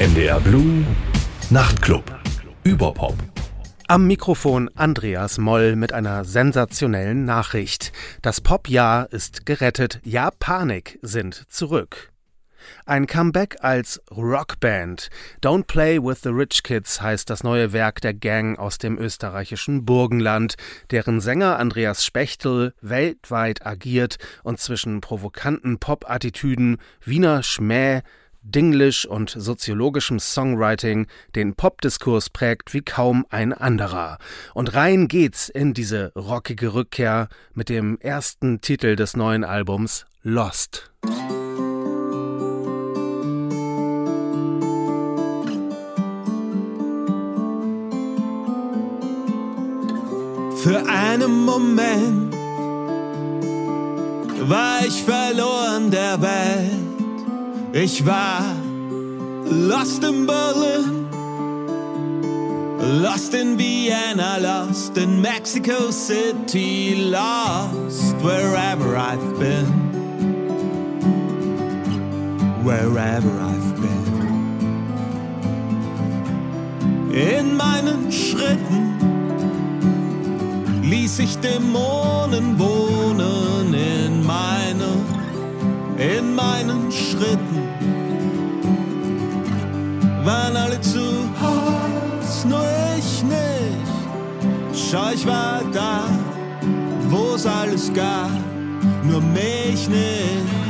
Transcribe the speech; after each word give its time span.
NDR 0.00 0.40
Blue 0.40 0.82
Nachtclub. 1.50 2.02
Überpop. 2.64 3.14
Am 3.86 4.06
Mikrofon 4.06 4.70
Andreas 4.74 5.36
Moll 5.36 5.76
mit 5.76 5.92
einer 5.92 6.24
sensationellen 6.24 7.26
Nachricht. 7.26 7.92
Das 8.22 8.40
Popjahr 8.40 9.12
ist 9.12 9.44
gerettet. 9.44 10.00
Ja, 10.02 10.30
Panik 10.30 10.98
sind 11.02 11.44
zurück. 11.50 12.12
Ein 12.86 13.06
Comeback 13.06 13.58
als 13.60 14.00
Rockband. 14.10 15.10
Don't 15.42 15.64
Play 15.66 16.02
with 16.02 16.22
the 16.22 16.30
Rich 16.30 16.62
Kids 16.62 17.02
heißt 17.02 17.28
das 17.28 17.42
neue 17.42 17.74
Werk 17.74 18.00
der 18.00 18.14
Gang 18.14 18.58
aus 18.58 18.78
dem 18.78 18.96
österreichischen 18.96 19.84
Burgenland, 19.84 20.54
deren 20.90 21.20
Sänger 21.20 21.58
Andreas 21.58 22.06
Spechtel 22.06 22.72
weltweit 22.80 23.66
agiert 23.66 24.16
und 24.44 24.60
zwischen 24.60 25.02
provokanten 25.02 25.78
Pop-Attitüden, 25.78 26.78
Wiener 27.04 27.42
Schmäh, 27.42 28.00
Dinglish 28.42 29.04
und 29.06 29.30
soziologischem 29.30 30.18
Songwriting 30.18 31.06
den 31.34 31.54
Popdiskurs 31.54 32.30
prägt 32.30 32.74
wie 32.74 32.82
kaum 32.82 33.26
ein 33.30 33.52
anderer. 33.52 34.18
Und 34.54 34.74
rein 34.74 35.08
geht's 35.08 35.48
in 35.48 35.74
diese 35.74 36.12
rockige 36.14 36.74
Rückkehr 36.74 37.28
mit 37.54 37.68
dem 37.68 37.98
ersten 38.00 38.60
Titel 38.60 38.96
des 38.96 39.16
neuen 39.16 39.44
Albums 39.44 40.06
Lost. 40.22 40.90
Für 50.62 50.84
einen 50.86 51.44
Moment 51.46 52.34
war 54.42 54.84
ich 54.84 55.02
verloren 55.04 55.90
der 55.90 56.20
Welt 56.20 56.89
ich 57.82 58.04
war 58.04 58.42
lost 59.46 60.04
in 60.04 60.26
Berlin, 60.26 61.08
lost 63.02 63.32
in 63.34 63.58
Vienna, 63.58 64.36
lost 64.36 64.96
in 64.98 65.20
Mexico 65.22 65.90
City, 65.90 67.08
lost 67.10 68.14
wherever 68.22 68.96
I've 68.96 69.38
been. 69.38 69.88
Wherever 72.62 73.32
I've 73.50 73.74
been. 73.80 74.00
In 77.12 77.56
meinen 77.56 78.12
Schritten 78.12 78.90
ließ 80.82 81.18
ich 81.20 81.38
Dämonen 81.38 82.58
wohnen 82.58 83.72
in 83.72 84.26
meinen 84.26 84.69
in 86.00 86.34
meinen 86.34 86.90
Schritten 86.90 87.68
waren 90.24 90.56
alle 90.56 90.80
zu 90.80 91.28
Haus, 91.40 92.44
nur 92.46 92.64
ich 92.98 93.22
nicht. 93.22 93.90
Schau, 94.72 95.10
ich 95.12 95.26
war 95.26 95.60
da, 95.72 96.04
wo 97.08 97.34
es 97.34 97.46
alles 97.46 97.92
gab, 97.92 98.30
nur 99.04 99.20
mich 99.20 99.88
nicht. 99.88 100.69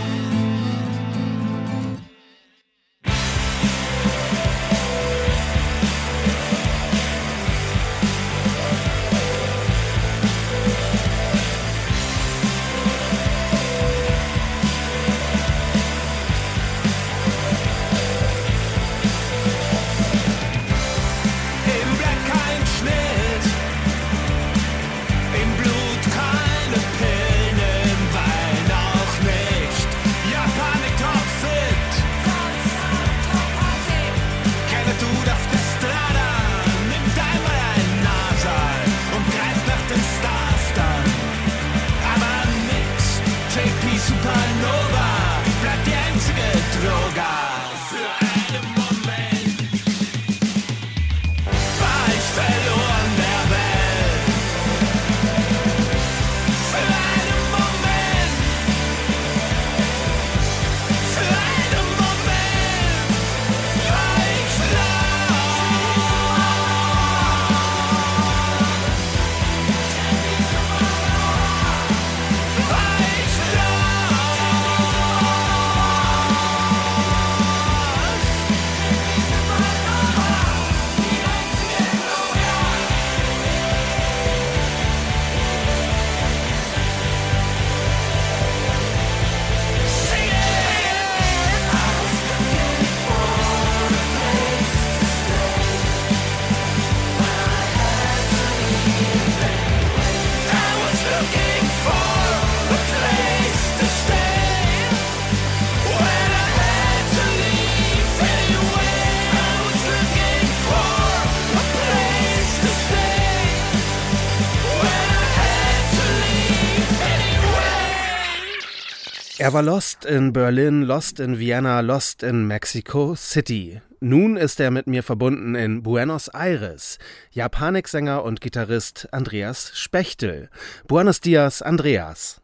Er 119.40 119.54
war 119.54 119.62
lost 119.62 120.04
in 120.04 120.34
Berlin, 120.34 120.82
lost 120.82 121.18
in 121.18 121.38
Vienna, 121.38 121.80
lost 121.80 122.22
in 122.22 122.46
Mexico 122.46 123.14
City. 123.14 123.80
Nun 123.98 124.36
ist 124.36 124.60
er 124.60 124.70
mit 124.70 124.86
mir 124.86 125.02
verbunden 125.02 125.54
in 125.54 125.82
Buenos 125.82 126.28
Aires. 126.28 126.98
Japanik-Sänger 127.30 128.22
und 128.22 128.42
Gitarrist 128.42 129.08
Andreas 129.12 129.72
Spechtel. 129.72 130.50
Buenos 130.86 131.22
Dias, 131.22 131.62
Andreas. 131.62 132.42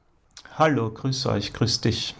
Hallo, 0.55 0.91
grüß 0.91 1.27
euch, 1.27 1.53
grüß 1.53 1.83
dich. 1.83 2.15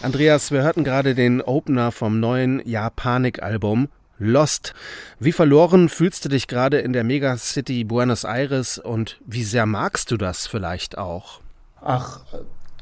Andreas, 0.00 0.50
wir 0.50 0.62
hörten 0.62 0.82
gerade 0.82 1.14
den 1.14 1.42
Opener 1.42 1.92
vom 1.92 2.18
neuen 2.18 2.66
Japanik-Album 2.66 3.90
Lost. 4.16 4.72
Wie 5.18 5.32
verloren 5.32 5.90
fühlst 5.90 6.24
du 6.24 6.30
dich 6.30 6.46
gerade 6.46 6.78
in 6.78 6.94
der 6.94 7.04
Megacity 7.04 7.84
Buenos 7.84 8.24
Aires 8.24 8.78
und 8.78 9.20
wie 9.26 9.44
sehr 9.44 9.66
magst 9.66 10.10
du 10.10 10.16
das 10.16 10.46
vielleicht 10.46 10.96
auch? 10.96 11.42
Ach, 11.82 12.20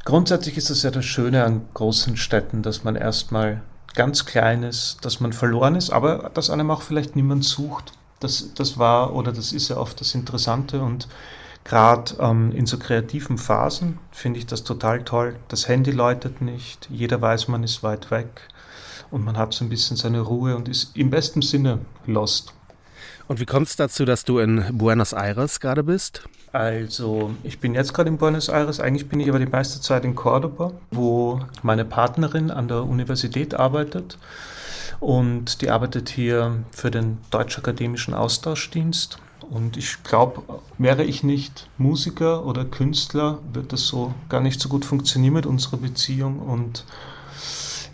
Grundsätzlich 0.05 0.57
ist 0.57 0.71
es 0.71 0.83
ja 0.83 0.91
das 0.91 1.05
Schöne 1.05 1.45
an 1.45 1.63
großen 1.75 2.17
Städten, 2.17 2.63
dass 2.63 2.85
man 2.85 2.97
erstmal 2.97 3.63
ganz 3.95 4.25
klein 4.25 4.63
ist, 4.63 4.99
dass 5.03 5.21
man 5.21 5.33
verloren 5.33 5.75
ist, 5.75 5.91
aber 5.91 6.31
dass 6.33 6.51
einem 6.51 6.71
auch 6.71 6.83
vielleicht 6.83 7.17
niemand 7.17 7.45
sucht. 7.45 7.93
Das, 8.21 8.53
das 8.55 8.79
war 8.79 9.15
oder 9.15 9.33
das 9.33 9.53
ist 9.53 9.69
ja 9.69 9.77
oft 9.77 10.01
das 10.01 10.15
Interessante 10.15 10.81
und 10.81 11.09
gerade 11.65 12.15
ähm, 12.21 12.53
in 12.53 12.67
so 12.67 12.79
kreativen 12.79 13.39
Phasen 13.39 13.99
finde 14.11 14.39
ich 14.39 14.47
das 14.47 14.65
total 14.65 15.03
toll. 15.05 15.37
Das 15.49 15.69
Handy 15.69 15.91
läutet 15.91 16.41
nicht, 16.41 16.89
jeder 16.91 17.21
weiß, 17.21 17.49
man 17.49 17.63
ist 17.63 17.83
weit 17.83 18.11
weg 18.11 18.43
und 19.11 19.25
man 19.25 19.37
hat 19.37 19.55
so 19.55 19.65
ein 19.65 19.71
bisschen 19.71 19.97
seine 19.97 20.21
Ruhe 20.21 20.57
und 20.57 20.69
ist 20.69 20.97
im 20.97 21.11
besten 21.11 21.43
Sinne 21.43 21.81
lost. 22.07 22.53
Und 23.27 23.41
wie 23.41 23.47
kommt 23.47 23.69
es 23.69 23.77
dazu, 23.77 24.05
dass 24.05 24.25
du 24.25 24.39
in 24.39 24.67
Buenos 24.77 25.13
Aires 25.13 25.61
gerade 25.61 25.83
bist? 25.83 26.25
Also, 26.53 27.31
ich 27.45 27.61
bin 27.61 27.75
jetzt 27.75 27.95
gerade 27.95 28.09
in 28.09 28.19
Buenos 28.19 28.49
Aires. 28.49 28.81
Eigentlich 28.81 29.09
bin 29.09 29.21
ich 29.21 29.29
aber 29.29 29.39
die 29.39 29.47
meiste 29.47 29.81
Zeit 29.81 30.05
in 30.05 30.17
Cordoba, 30.17 30.73
wo 30.91 31.41
meine 31.63 31.85
Partnerin 31.85 32.51
an 32.51 32.67
der 32.67 32.83
Universität 32.85 33.55
arbeitet. 33.55 34.19
Und 34.99 35.63
die 35.63 35.71
arbeitet 35.71 36.09
hier 36.09 36.65
für 36.73 36.91
den 36.91 37.19
Deutsch-Akademischen 37.31 38.15
Austauschdienst. 38.15 39.19
Und 39.49 39.77
ich 39.77 40.03
glaube, 40.03 40.43
wäre 40.77 41.05
ich 41.05 41.23
nicht 41.23 41.69
Musiker 41.79 42.45
oder 42.45 42.65
Künstler, 42.65 43.39
wird 43.53 43.73
das 43.73 43.87
so 43.87 44.13
gar 44.29 44.41
nicht 44.41 44.61
so 44.61 44.69
gut 44.69 44.85
funktionieren 44.85 45.35
mit 45.35 45.47
unserer 45.47 45.79
Beziehung. 45.79 46.41
Und 46.41 46.85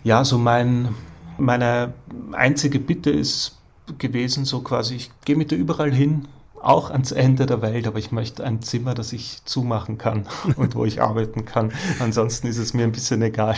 ja, 0.03 0.25
so 0.25 0.37
mein 0.37 0.95
Meine 1.37 1.93
einzige 2.31 2.79
Bitte 2.79 3.11
ist 3.11 3.57
gewesen, 3.99 4.43
so 4.43 4.61
quasi, 4.61 4.95
ich 4.95 5.11
gehe 5.23 5.35
mit 5.35 5.51
dir 5.51 5.57
überall 5.57 5.91
hin, 5.91 6.27
auch 6.61 6.89
ans 6.89 7.11
Ende 7.11 7.45
der 7.45 7.61
Welt, 7.61 7.87
aber 7.87 7.99
ich 7.99 8.11
möchte 8.11 8.43
ein 8.43 8.61
Zimmer, 8.61 8.93
das 8.93 9.13
ich 9.13 9.43
zumachen 9.45 9.97
kann 9.97 10.25
und 10.55 10.75
wo 10.75 10.85
ich 10.85 11.01
arbeiten 11.01 11.45
kann. 11.45 11.71
Ansonsten 11.99 12.47
ist 12.47 12.57
es 12.57 12.73
mir 12.73 12.83
ein 12.83 12.91
bisschen 12.91 13.21
egal. 13.21 13.55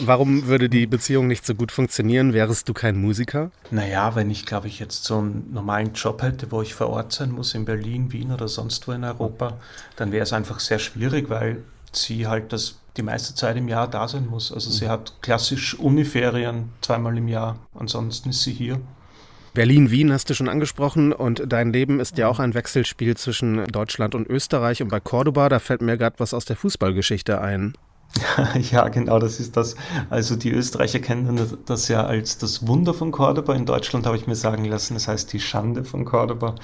Warum 0.00 0.46
würde 0.46 0.68
die 0.68 0.86
Beziehung 0.86 1.26
nicht 1.26 1.46
so 1.46 1.54
gut 1.54 1.72
funktionieren? 1.72 2.32
Wärst 2.32 2.68
du 2.68 2.74
kein 2.74 2.96
Musiker? 3.00 3.50
Naja, 3.70 4.14
wenn 4.14 4.30
ich, 4.30 4.46
glaube 4.46 4.68
ich, 4.68 4.78
jetzt 4.78 5.04
so 5.04 5.18
einen 5.18 5.50
normalen 5.52 5.92
Job 5.92 6.22
hätte, 6.22 6.50
wo 6.50 6.62
ich 6.62 6.74
vor 6.74 6.88
Ort 6.88 7.12
sein 7.12 7.30
muss, 7.30 7.54
in 7.54 7.64
Berlin, 7.64 8.12
Wien 8.12 8.32
oder 8.32 8.48
sonst 8.48 8.86
wo 8.88 8.92
in 8.92 9.04
Europa, 9.04 9.54
dann 9.96 10.12
wäre 10.12 10.22
es 10.22 10.32
einfach 10.32 10.60
sehr 10.60 10.78
schwierig, 10.78 11.28
weil 11.30 11.62
sie 11.92 12.26
halt 12.26 12.52
das 12.52 12.76
die 12.96 13.02
meiste 13.02 13.34
Zeit 13.34 13.56
im 13.56 13.68
Jahr 13.68 13.88
da 13.88 14.08
sein 14.08 14.26
muss. 14.26 14.52
Also 14.52 14.70
sie 14.70 14.88
hat 14.88 15.12
klassisch 15.20 15.78
Uniferien 15.78 16.70
zweimal 16.80 17.16
im 17.18 17.28
Jahr, 17.28 17.58
ansonsten 17.74 18.30
ist 18.30 18.42
sie 18.42 18.52
hier. 18.52 18.80
Berlin-Wien 19.56 20.12
hast 20.12 20.28
du 20.28 20.34
schon 20.34 20.50
angesprochen 20.50 21.14
und 21.14 21.44
dein 21.46 21.72
Leben 21.72 21.98
ist 21.98 22.18
ja 22.18 22.28
auch 22.28 22.40
ein 22.40 22.52
Wechselspiel 22.52 23.16
zwischen 23.16 23.64
Deutschland 23.64 24.14
und 24.14 24.28
Österreich 24.28 24.82
und 24.82 24.88
bei 24.88 25.00
Cordoba, 25.00 25.48
da 25.48 25.60
fällt 25.60 25.80
mir 25.80 25.96
gerade 25.96 26.16
was 26.18 26.34
aus 26.34 26.44
der 26.44 26.56
Fußballgeschichte 26.56 27.40
ein. 27.40 27.72
Ja, 28.70 28.88
genau, 28.88 29.18
das 29.18 29.40
ist 29.40 29.56
das. 29.56 29.74
Also 30.10 30.36
die 30.36 30.50
Österreicher 30.50 30.98
kennen 30.98 31.58
das 31.64 31.88
ja 31.88 32.04
als 32.04 32.36
das 32.36 32.66
Wunder 32.66 32.92
von 32.92 33.10
Cordoba. 33.10 33.54
In 33.54 33.64
Deutschland 33.64 34.04
habe 34.04 34.18
ich 34.18 34.26
mir 34.26 34.36
sagen 34.36 34.66
lassen, 34.66 34.92
das 34.92 35.08
heißt 35.08 35.32
die 35.32 35.40
Schande 35.40 35.84
von 35.84 36.04
Cordoba. 36.04 36.54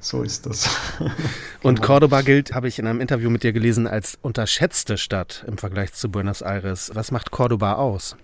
So 0.00 0.22
ist 0.22 0.44
das. 0.44 0.68
Und 1.62 1.76
genau. 1.76 1.86
Cordoba 1.86 2.20
gilt, 2.20 2.54
habe 2.54 2.68
ich 2.68 2.78
in 2.78 2.86
einem 2.86 3.00
Interview 3.00 3.30
mit 3.30 3.44
dir 3.44 3.54
gelesen, 3.54 3.86
als 3.86 4.18
unterschätzte 4.20 4.98
Stadt 4.98 5.44
im 5.48 5.56
Vergleich 5.56 5.94
zu 5.94 6.10
Buenos 6.10 6.42
Aires. 6.42 6.90
Was 6.92 7.12
macht 7.12 7.30
Cordoba 7.30 7.74
aus? 7.74 8.16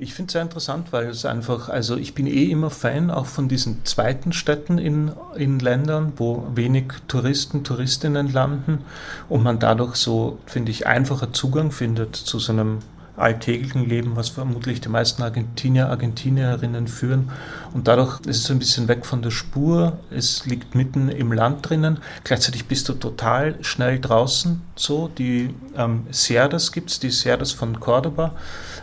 Ich 0.00 0.14
finde 0.14 0.28
es 0.28 0.32
sehr 0.34 0.42
interessant, 0.42 0.92
weil 0.92 1.08
es 1.08 1.24
einfach, 1.24 1.68
also 1.68 1.96
ich 1.96 2.14
bin 2.14 2.28
eh 2.28 2.44
immer 2.44 2.70
Fan 2.70 3.10
auch 3.10 3.26
von 3.26 3.48
diesen 3.48 3.84
zweiten 3.84 4.32
Städten 4.32 4.78
in, 4.78 5.10
in 5.34 5.58
Ländern, 5.58 6.12
wo 6.16 6.46
wenig 6.54 6.84
Touristen, 7.08 7.64
Touristinnen 7.64 8.32
landen 8.32 8.84
und 9.28 9.42
man 9.42 9.58
dadurch 9.58 9.96
so, 9.96 10.38
finde 10.46 10.70
ich, 10.70 10.86
einfacher 10.86 11.32
Zugang 11.32 11.72
findet 11.72 12.14
zu 12.14 12.38
so 12.38 12.52
einem 12.52 12.78
alltäglichen 13.18 13.88
Leben, 13.88 14.16
was 14.16 14.28
vermutlich 14.28 14.80
die 14.80 14.88
meisten 14.88 15.22
Argentinier, 15.22 15.88
Argentinierinnen 15.88 16.88
führen. 16.88 17.30
Und 17.74 17.88
dadurch 17.88 18.20
ist 18.20 18.36
es 18.36 18.44
so 18.44 18.52
ein 18.52 18.58
bisschen 18.58 18.88
weg 18.88 19.04
von 19.04 19.22
der 19.22 19.30
Spur. 19.30 19.98
Es 20.10 20.46
liegt 20.46 20.74
mitten 20.74 21.08
im 21.08 21.32
Land 21.32 21.68
drinnen. 21.68 21.98
Gleichzeitig 22.24 22.66
bist 22.66 22.88
du 22.88 22.94
total 22.94 23.56
schnell 23.62 23.98
draußen. 23.98 24.62
So, 24.76 25.08
die 25.08 25.54
ähm, 25.76 26.06
Sierras 26.10 26.72
gibt 26.72 26.90
es, 26.90 27.00
die 27.00 27.10
Sierras 27.10 27.52
von 27.52 27.80
Cordoba. 27.80 28.34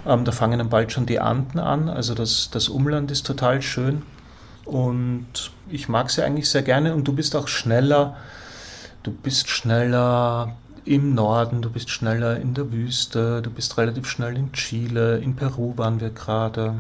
Ähm, 0.06 0.25
da 0.25 0.31
fangen 0.31 0.60
dann 0.60 0.69
bald 0.69 0.92
schon 0.92 1.06
die 1.06 1.19
Anden 1.19 1.60
an. 1.60 1.90
Also 1.90 2.13
das, 2.13 2.50
das 2.52 2.69
Umland 2.69 3.12
ist 3.12 3.25
total 3.25 3.62
schön. 3.62 4.04
Und 4.66 5.52
ich 5.69 5.90
mag 5.90 6.10
sie 6.10 6.24
eigentlich 6.24 6.50
sehr 6.50 6.63
gerne. 6.63 6.96
Und 6.96 7.07
du 7.07 7.13
bist 7.13 7.36
auch 7.36 7.48
schneller. 7.48 8.16
Du 9.04 9.12
bist 9.12 9.50
schneller 9.50 10.56
im 10.86 11.16
Norden, 11.16 11.62
du 11.62 11.69
bist 11.69 11.90
schneller 11.90 12.40
in 12.40 12.54
der 12.54 12.72
Wüste, 12.72 13.42
du 13.42 13.50
bist 13.50 13.78
relativ 13.78 14.07
schnell 14.07 14.38
in 14.38 14.52
Chile, 14.54 15.18
in 15.18 15.36
Peru 15.36 15.78
waren 15.78 16.00
wir 16.00 16.12
gerade. 16.12 16.75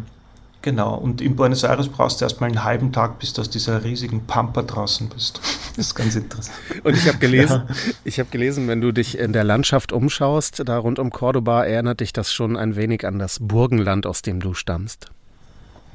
Genau, 0.65 0.95
und 0.95 1.21
in 1.21 1.35
Buenos 1.35 1.61
Aires 1.61 1.87
brauchst 1.89 2.19
du 2.19 2.25
erstmal 2.25 2.49
einen 2.49 2.63
halben 2.63 2.91
Tag, 2.91 3.19
bis 3.19 3.33
du 3.33 3.41
aus 3.41 3.51
dieser 3.51 3.83
riesigen 3.83 4.25
Pampa 4.25 4.63
draußen 4.63 5.09
bist. 5.09 5.39
Das 5.75 5.87
ist 5.87 5.95
ganz 5.95 6.15
interessant. 6.15 6.57
Und 6.85 6.95
ich 6.95 7.05
habe 7.05 7.17
gelesen, 7.17 7.63
ja. 7.67 7.75
ich 8.05 8.17
habe 8.17 8.29
gelesen, 8.29 8.69
wenn 8.69 8.79
du 8.79 8.93
dich 8.93 9.19
in 9.19 9.33
der 9.33 9.43
Landschaft 9.43 9.91
umschaust, 9.91 10.63
da 10.65 10.77
rund 10.77 10.99
um 10.99 11.11
Cordoba, 11.11 11.65
erinnert 11.65 11.99
dich 11.99 12.13
das 12.13 12.33
schon 12.33 12.55
ein 12.55 12.77
wenig 12.77 13.05
an 13.05 13.19
das 13.19 13.39
Burgenland, 13.41 14.07
aus 14.07 14.21
dem 14.21 14.39
du 14.39 14.53
stammst. 14.53 15.11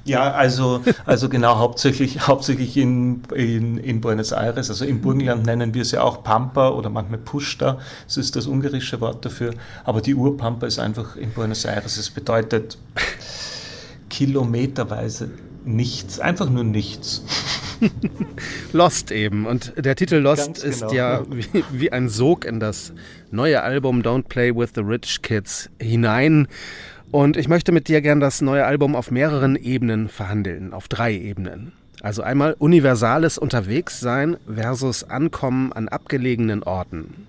Ja, 0.05 0.32
also, 0.32 0.82
also 1.06 1.28
genau, 1.28 1.58
hauptsächlich, 1.58 2.28
hauptsächlich 2.28 2.76
in, 2.76 3.22
in, 3.34 3.78
in 3.78 4.00
Buenos 4.00 4.32
Aires. 4.32 4.69
Also 4.69 4.84
im 4.84 5.00
Burgenland 5.00 5.46
nennen 5.46 5.75
wir 5.75 5.82
es 5.82 5.90
ja 5.90 6.02
auch 6.02 6.22
Pampa 6.22 6.69
oder 6.69 6.90
manchmal 6.90 7.19
Pushta. 7.19 7.78
Das 8.06 8.19
ist 8.19 8.37
das 8.37 8.46
ungarische 8.46 9.00
Wort 9.00 9.25
dafür. 9.25 9.55
Aber 9.82 10.00
die 10.00 10.14
Urpampa 10.14 10.67
ist 10.67 10.78
einfach 10.78 11.17
in 11.17 11.32
Buenos 11.32 11.64
Aires. 11.64 11.96
Es 11.96 12.11
bedeutet 12.11 12.78
kilometerweise 14.10 15.30
nichts, 15.64 16.20
einfach 16.20 16.50
nur 16.50 16.64
nichts. 16.64 17.24
Lost 18.72 19.10
eben. 19.10 19.46
Und 19.46 19.72
der 19.76 19.96
Titel 19.96 20.16
Lost 20.16 20.62
genau. 20.62 20.66
ist 20.66 20.92
ja 20.92 21.22
wie, 21.30 21.64
wie 21.72 21.92
ein 21.92 22.08
Sog 22.08 22.44
in 22.44 22.60
das 22.60 22.92
neue 23.30 23.62
Album 23.62 24.02
Don't 24.02 24.24
Play 24.28 24.54
with 24.54 24.70
the 24.74 24.82
Rich 24.82 25.22
Kids 25.22 25.70
hinein. 25.80 26.48
Und 27.10 27.36
ich 27.36 27.48
möchte 27.48 27.72
mit 27.72 27.88
dir 27.88 28.02
gern 28.02 28.20
das 28.20 28.40
neue 28.40 28.64
Album 28.64 28.94
auf 28.94 29.10
mehreren 29.10 29.56
Ebenen 29.56 30.08
verhandeln, 30.08 30.72
auf 30.72 30.88
drei 30.88 31.14
Ebenen. 31.14 31.72
Also 32.02 32.22
einmal 32.22 32.54
universales 32.58 33.36
Unterwegssein 33.36 34.36
versus 34.46 35.04
Ankommen 35.04 35.72
an 35.72 35.88
abgelegenen 35.88 36.62
Orten. 36.62 37.26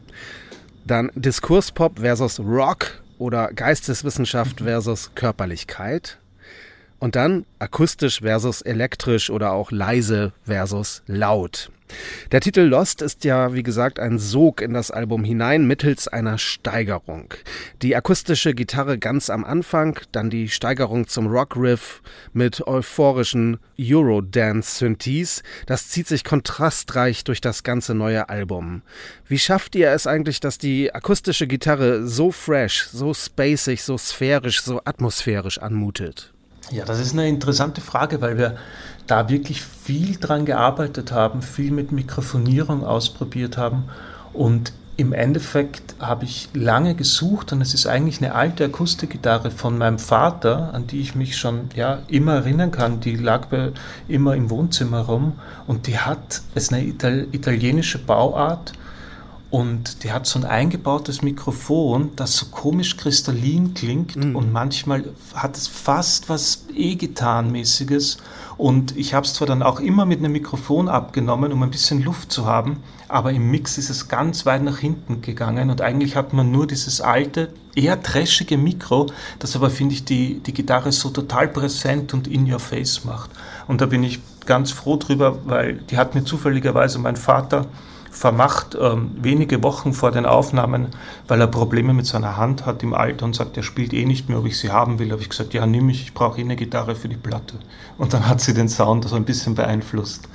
Dann 0.85 1.11
Diskurspop 1.15 1.99
versus 1.99 2.39
Rock 2.39 3.01
oder 3.17 3.51
Geisteswissenschaft 3.53 4.61
versus 4.61 5.11
Körperlichkeit. 5.15 6.17
Und 7.01 7.15
dann 7.15 7.47
akustisch 7.57 8.19
versus 8.19 8.61
elektrisch 8.61 9.31
oder 9.31 9.53
auch 9.53 9.71
leise 9.71 10.33
versus 10.45 11.01
laut. 11.07 11.71
Der 12.31 12.41
Titel 12.41 12.61
Lost 12.61 13.01
ist 13.01 13.23
ja, 13.23 13.55
wie 13.55 13.63
gesagt, 13.63 13.99
ein 13.99 14.19
Sog 14.19 14.61
in 14.61 14.75
das 14.75 14.91
Album 14.91 15.23
hinein 15.23 15.65
mittels 15.65 16.07
einer 16.07 16.37
Steigerung. 16.37 17.33
Die 17.81 17.95
akustische 17.95 18.53
Gitarre 18.53 18.99
ganz 18.99 19.31
am 19.31 19.43
Anfang, 19.43 19.99
dann 20.11 20.29
die 20.29 20.47
Steigerung 20.47 21.07
zum 21.07 21.25
Rockriff 21.25 22.03
mit 22.33 22.67
euphorischen 22.67 23.57
Eurodance-Synthes. 23.79 25.41
Das 25.65 25.89
zieht 25.89 26.07
sich 26.07 26.23
kontrastreich 26.23 27.23
durch 27.23 27.41
das 27.41 27.63
ganze 27.63 27.95
neue 27.95 28.29
Album. 28.29 28.83
Wie 29.27 29.39
schafft 29.39 29.75
ihr 29.75 29.89
es 29.89 30.05
eigentlich, 30.05 30.39
dass 30.39 30.59
die 30.59 30.93
akustische 30.93 31.47
Gitarre 31.47 32.07
so 32.07 32.31
fresh, 32.31 32.89
so 32.93 33.11
spacig, 33.15 33.81
so 33.81 33.97
sphärisch, 33.97 34.61
so 34.61 34.81
atmosphärisch 34.85 35.57
anmutet? 35.57 36.31
Ja, 36.71 36.85
das 36.85 36.99
ist 36.99 37.13
eine 37.13 37.27
interessante 37.27 37.81
Frage, 37.81 38.21
weil 38.21 38.37
wir 38.37 38.55
da 39.05 39.29
wirklich 39.29 39.61
viel 39.61 40.17
dran 40.17 40.45
gearbeitet 40.45 41.11
haben, 41.11 41.41
viel 41.41 41.71
mit 41.71 41.91
Mikrofonierung 41.91 42.85
ausprobiert 42.85 43.57
haben 43.57 43.85
und 44.33 44.73
im 44.97 45.13
Endeffekt 45.13 45.95
habe 45.99 46.25
ich 46.25 46.49
lange 46.53 46.95
gesucht 46.95 47.51
und 47.53 47.61
es 47.61 47.73
ist 47.73 47.87
eigentlich 47.87 48.21
eine 48.21 48.35
alte 48.35 48.65
Akustikgitarre 48.65 49.49
von 49.49 49.77
meinem 49.77 49.97
Vater, 49.97 50.73
an 50.73 50.85
die 50.85 51.01
ich 51.01 51.15
mich 51.15 51.37
schon 51.37 51.69
ja, 51.75 51.99
immer 52.07 52.35
erinnern 52.35 52.71
kann. 52.71 52.99
Die 52.99 53.15
lag 53.15 53.47
bei, 53.47 53.71
immer 54.07 54.35
im 54.35 54.49
Wohnzimmer 54.49 54.99
rum 54.99 55.33
und 55.65 55.87
die 55.87 55.97
hat, 55.97 56.41
es 56.53 56.65
ist 56.65 56.73
eine 56.73 56.83
italienische 56.83 57.97
Bauart 57.97 58.73
und 59.51 60.05
die 60.05 60.13
hat 60.13 60.25
so 60.25 60.39
ein 60.39 60.45
eingebautes 60.45 61.21
Mikrofon, 61.21 62.11
das 62.15 62.37
so 62.37 62.45
komisch 62.47 62.95
kristallin 62.95 63.73
klingt 63.73 64.15
mhm. 64.15 64.33
und 64.33 64.53
manchmal 64.53 65.03
hat 65.35 65.57
es 65.57 65.67
fast 65.67 66.29
was 66.29 66.65
E-Gitarrenmäßiges. 66.73 68.17
Und 68.55 68.95
ich 68.95 69.13
habe 69.13 69.25
es 69.25 69.33
zwar 69.33 69.47
dann 69.47 69.61
auch 69.61 69.81
immer 69.81 70.05
mit 70.05 70.19
einem 70.19 70.31
Mikrofon 70.31 70.87
abgenommen, 70.87 71.51
um 71.51 71.63
ein 71.63 71.71
bisschen 71.71 72.01
Luft 72.01 72.31
zu 72.31 72.45
haben, 72.45 72.77
aber 73.09 73.33
im 73.33 73.51
Mix 73.51 73.77
ist 73.77 73.89
es 73.89 74.07
ganz 74.07 74.45
weit 74.45 74.63
nach 74.63 74.77
hinten 74.77 75.21
gegangen 75.21 75.69
und 75.69 75.81
eigentlich 75.81 76.15
hat 76.15 76.31
man 76.31 76.49
nur 76.49 76.65
dieses 76.65 77.01
alte, 77.01 77.49
eher 77.75 78.01
trashige 78.01 78.57
Mikro, 78.57 79.07
das 79.39 79.57
aber, 79.57 79.69
finde 79.69 79.95
ich, 79.95 80.05
die, 80.05 80.39
die 80.39 80.53
Gitarre 80.53 80.93
so 80.93 81.09
total 81.09 81.49
präsent 81.49 82.13
und 82.13 82.27
in 82.29 82.49
your 82.49 82.59
face 82.59 83.03
macht. 83.03 83.31
Und 83.67 83.81
da 83.81 83.85
bin 83.85 84.03
ich 84.03 84.19
ganz 84.45 84.71
froh 84.71 84.95
drüber, 84.95 85.39
weil 85.45 85.73
die 85.89 85.97
hat 85.97 86.15
mir 86.15 86.23
zufälligerweise 86.23 86.99
mein 86.99 87.17
Vater 87.17 87.65
vermacht, 88.11 88.77
ähm, 88.79 89.11
wenige 89.21 89.63
Wochen 89.63 89.93
vor 89.93 90.11
den 90.11 90.25
Aufnahmen, 90.25 90.87
weil 91.27 91.41
er 91.41 91.47
Probleme 91.47 91.93
mit 91.93 92.05
seiner 92.05 92.37
Hand 92.37 92.65
hat 92.65 92.83
im 92.83 92.93
Alter 92.93 93.25
und 93.25 93.35
sagt, 93.35 93.57
er 93.57 93.63
spielt 93.63 93.93
eh 93.93 94.05
nicht 94.05 94.29
mehr, 94.29 94.39
ob 94.39 94.45
ich 94.45 94.59
sie 94.59 94.71
haben 94.71 94.99
will. 94.99 95.11
habe 95.11 95.21
ich 95.21 95.29
gesagt, 95.29 95.53
ja, 95.53 95.65
nimm 95.65 95.87
mich, 95.87 96.03
ich 96.03 96.13
brauche 96.13 96.39
eh 96.39 96.43
eine 96.43 96.55
Gitarre 96.55 96.95
für 96.95 97.07
die 97.07 97.15
Platte. 97.15 97.55
Und 97.97 98.13
dann 98.13 98.27
hat 98.27 98.41
sie 98.41 98.53
den 98.53 98.69
Sound 98.69 99.07
so 99.07 99.15
ein 99.15 99.23
bisschen 99.23 99.55
beeinflusst. 99.55 100.27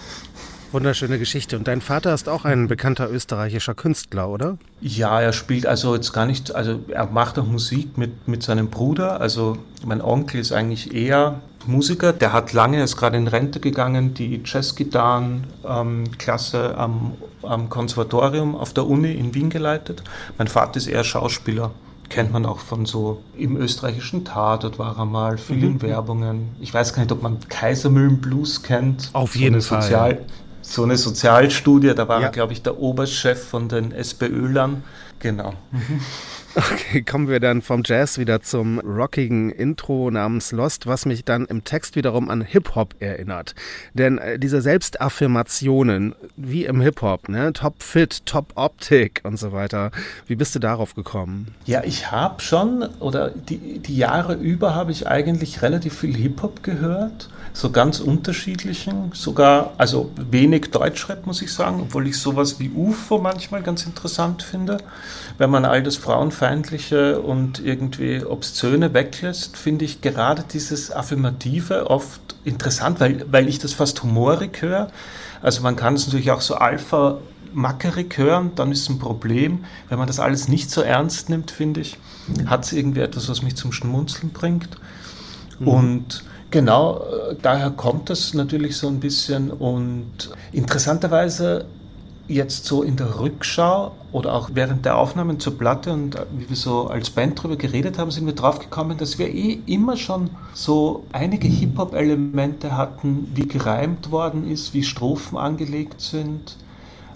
Wunderschöne 0.73 1.19
Geschichte. 1.19 1.57
Und 1.57 1.69
dein 1.69 1.81
Vater 1.81 2.13
ist 2.13 2.29
auch 2.29 2.45
ein 2.45 2.67
bekannter 2.67 3.11
österreichischer 3.11 3.75
Künstler, 3.75 4.29
oder? 4.29 4.59
Ja, 4.81 5.21
er 5.21 5.33
spielt 5.33 5.65
also 5.65 5.95
jetzt 5.95 6.13
gar 6.13 6.27
nicht, 6.27 6.55
also 6.55 6.81
er 6.89 7.07
macht 7.07 7.39
auch 7.39 7.47
Musik 7.47 7.97
mit, 7.97 8.27
mit 8.27 8.43
seinem 8.43 8.69
Bruder. 8.69 9.21
Also 9.21 9.59
mein 9.85 10.03
Onkel 10.03 10.41
ist 10.41 10.53
eigentlich 10.53 10.93
eher 10.93 11.41
Musiker, 11.67 12.13
der 12.13 12.33
hat 12.33 12.53
lange, 12.53 12.83
ist 12.83 12.97
gerade 12.97 13.17
in 13.17 13.29
Rente 13.29 13.61
gegangen, 13.61 14.15
die 14.15 14.43
Jazzgitarren-Klasse 14.45 16.71
ähm, 16.73 16.79
am, 16.79 17.13
am 17.47 17.69
Konservatorium 17.69 18.55
auf 18.55 18.73
der 18.73 18.87
Uni 18.87 19.13
in 19.13 19.35
Wien 19.35 19.51
geleitet. 19.51 20.03
Mein 20.39 20.49
Vater 20.49 20.77
ist 20.77 20.87
eher 20.87 21.05
Schauspieler 21.05 21.71
kennt 22.09 22.33
man 22.33 22.47
auch 22.47 22.61
von 22.61 22.87
so 22.87 23.21
im 23.37 23.57
österreichischen 23.57 24.25
Tatort 24.25 24.79
war 24.79 24.97
er 24.97 25.05
mal, 25.05 25.39
vielen 25.39 25.75
mhm. 25.75 25.83
Werbungen. 25.83 26.57
Ich 26.61 26.73
weiß 26.73 26.93
gar 26.93 27.03
nicht, 27.03 27.13
ob 27.13 27.23
man 27.23 27.39
Kaisermühlen 27.49 28.21
Blues 28.21 28.63
kennt. 28.63 29.11
Auf 29.13 29.35
jeden 29.35 29.61
so 29.61 29.75
Fall 29.75 30.21
so 30.63 30.83
eine 30.83 30.97
Sozialstudie, 30.97 31.95
da 31.95 32.09
war 32.09 32.21
ja. 32.21 32.27
er, 32.27 32.33
glaube 32.33 32.53
ich, 32.53 32.63
der 32.63 32.79
Oberchef 32.79 33.49
von 33.49 33.69
den 33.69 33.93
SPÖlern. 33.93 34.83
Genau. 35.21 35.55
Mhm. 35.71 36.01
Okay, 36.57 37.03
kommen 37.03 37.29
wir 37.29 37.39
dann 37.39 37.61
vom 37.61 37.83
Jazz 37.85 38.17
wieder 38.17 38.41
zum 38.41 38.79
rockigen 38.79 39.51
Intro 39.51 40.11
namens 40.11 40.53
Lost, 40.53 40.87
was 40.87 41.05
mich 41.05 41.23
dann 41.23 41.45
im 41.45 41.65
Text 41.65 41.97
wiederum 41.97 42.31
an 42.31 42.41
Hip-Hop 42.41 42.95
erinnert. 42.99 43.55
Denn 43.93 44.17
äh, 44.17 44.39
diese 44.39 44.63
Selbstaffirmationen, 44.63 46.15
wie 46.39 46.65
im 46.65 46.81
Hip-Hop, 46.81 47.29
ne? 47.29 47.53
Top 47.53 47.83
Fit, 47.83 48.25
Top 48.25 48.53
Optik 48.55 49.21
und 49.25 49.39
so 49.39 49.53
weiter. 49.53 49.91
Wie 50.27 50.35
bist 50.35 50.55
du 50.55 50.59
darauf 50.59 50.95
gekommen? 50.95 51.55
Ja, 51.67 51.85
ich 51.85 52.11
habe 52.11 52.41
schon, 52.41 52.89
oder 53.01 53.33
die, 53.33 53.79
die 53.79 53.97
Jahre 53.99 54.33
über 54.33 54.75
habe 54.75 54.93
ich 54.93 55.07
eigentlich 55.07 55.61
relativ 55.61 55.99
viel 55.99 56.17
Hip-Hop 56.17 56.63
gehört 56.63 57.29
so 57.57 57.71
ganz 57.71 58.01
unterschiedlichen, 58.01 59.13
sogar, 59.15 59.73
also 59.79 60.11
wenig 60.17 60.71
Deutschrap, 60.73 61.25
muss 61.25 61.41
ich 61.41 61.51
sagen, 61.51 61.81
obwohl 61.81 62.07
ich 62.07 62.19
sowas 62.19 62.61
wie 62.61 62.69
UFO 62.69 63.17
manchmal 63.17 63.63
ganz 63.63 63.87
interessant 63.87 64.43
finde. 64.43 64.77
Wenn 65.39 65.51
man 65.51 65.65
all 65.65 65.83
das 65.83 65.97
Frauenfeindliche 65.97 67.21
und 67.21 67.65
irgendwie 67.65 68.25
Obszöne 68.25 68.95
weglässt, 68.95 69.57
finde 69.57 69.85
ich 69.85 70.01
gerade 70.01 70.45
dieses 70.51 70.91
Affirmative 70.91 71.91
oft 71.91 72.21
interessant, 72.45 73.01
weil, 73.01 73.25
weil 73.31 73.49
ich 73.49 73.59
das 73.59 73.73
fast 73.73 74.03
humorig 74.03 74.63
höre. 74.63 74.89
Also 75.43 75.63
man 75.63 75.77
kann 75.77 75.95
es 75.95 76.07
natürlich 76.07 76.31
auch 76.31 76.41
so 76.41 76.55
alpha 76.55 77.19
mackerig 77.53 78.19
hören, 78.19 78.53
dann 78.55 78.73
ist 78.73 78.83
es 78.83 78.89
ein 78.89 78.99
Problem. 78.99 79.65
Wenn 79.89 79.99
man 79.99 80.07
das 80.07 80.21
alles 80.21 80.49
nicht 80.49 80.71
so 80.71 80.83
ernst 80.83 81.29
nimmt, 81.29 81.51
finde 81.51 81.81
ich, 81.81 81.99
hat 82.47 82.65
es 82.65 82.73
irgendwie 82.73 83.01
etwas, 83.01 83.29
was 83.29 83.43
mich 83.43 83.57
zum 83.57 83.73
Schmunzeln 83.73 84.31
bringt. 84.31 84.69
Mhm. 85.59 85.69
Und 85.69 86.25
Genau, 86.51 86.99
äh, 87.01 87.37
daher 87.43 87.71
kommt 87.71 88.09
das 88.09 88.33
natürlich 88.33 88.77
so 88.77 88.87
ein 88.89 89.01
bisschen 89.01 89.51
und 89.51 90.31
interessanterweise 90.53 91.67
jetzt 92.29 92.65
so 92.65 92.83
in 92.83 92.97
der 92.97 93.21
Rückschau 93.21 93.93
oder 94.13 94.35
auch 94.35 94.51
während 94.55 94.85
der 94.85 94.97
Aufnahmen 94.97 95.39
zur 95.39 95.57
Platte 95.59 95.93
und 95.93 96.15
äh, 96.15 96.27
wie 96.37 96.49
wir 96.49 96.57
so 96.57 96.89
als 96.89 97.11
Band 97.11 97.43
drüber 97.43 97.57
geredet 97.57 97.99
haben, 97.99 98.11
sind 98.11 98.27
wir 98.27 98.35
drauf 98.35 98.59
gekommen, 98.59 98.99
dass 98.99 99.19
wir 99.19 99.33
eh 99.33 99.61
immer 99.67 99.97
schon 99.97 100.31
so 100.55 101.05
einige 101.13 101.49
Hip-Hop-Elemente 101.49 102.77
hatten, 102.77 103.31
wie 103.35 103.47
gereimt 103.47 104.11
worden 104.11 104.51
ist, 104.51 104.75
wie 104.75 104.83
Strophen 104.83 105.39
angelegt 105.39 106.01
sind. 106.01 106.57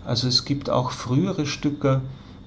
Also 0.04 0.28
es 0.28 0.44
gibt 0.44 0.70
auch 0.70 0.90
frühere 0.90 1.46
Stücke, 1.46 2.00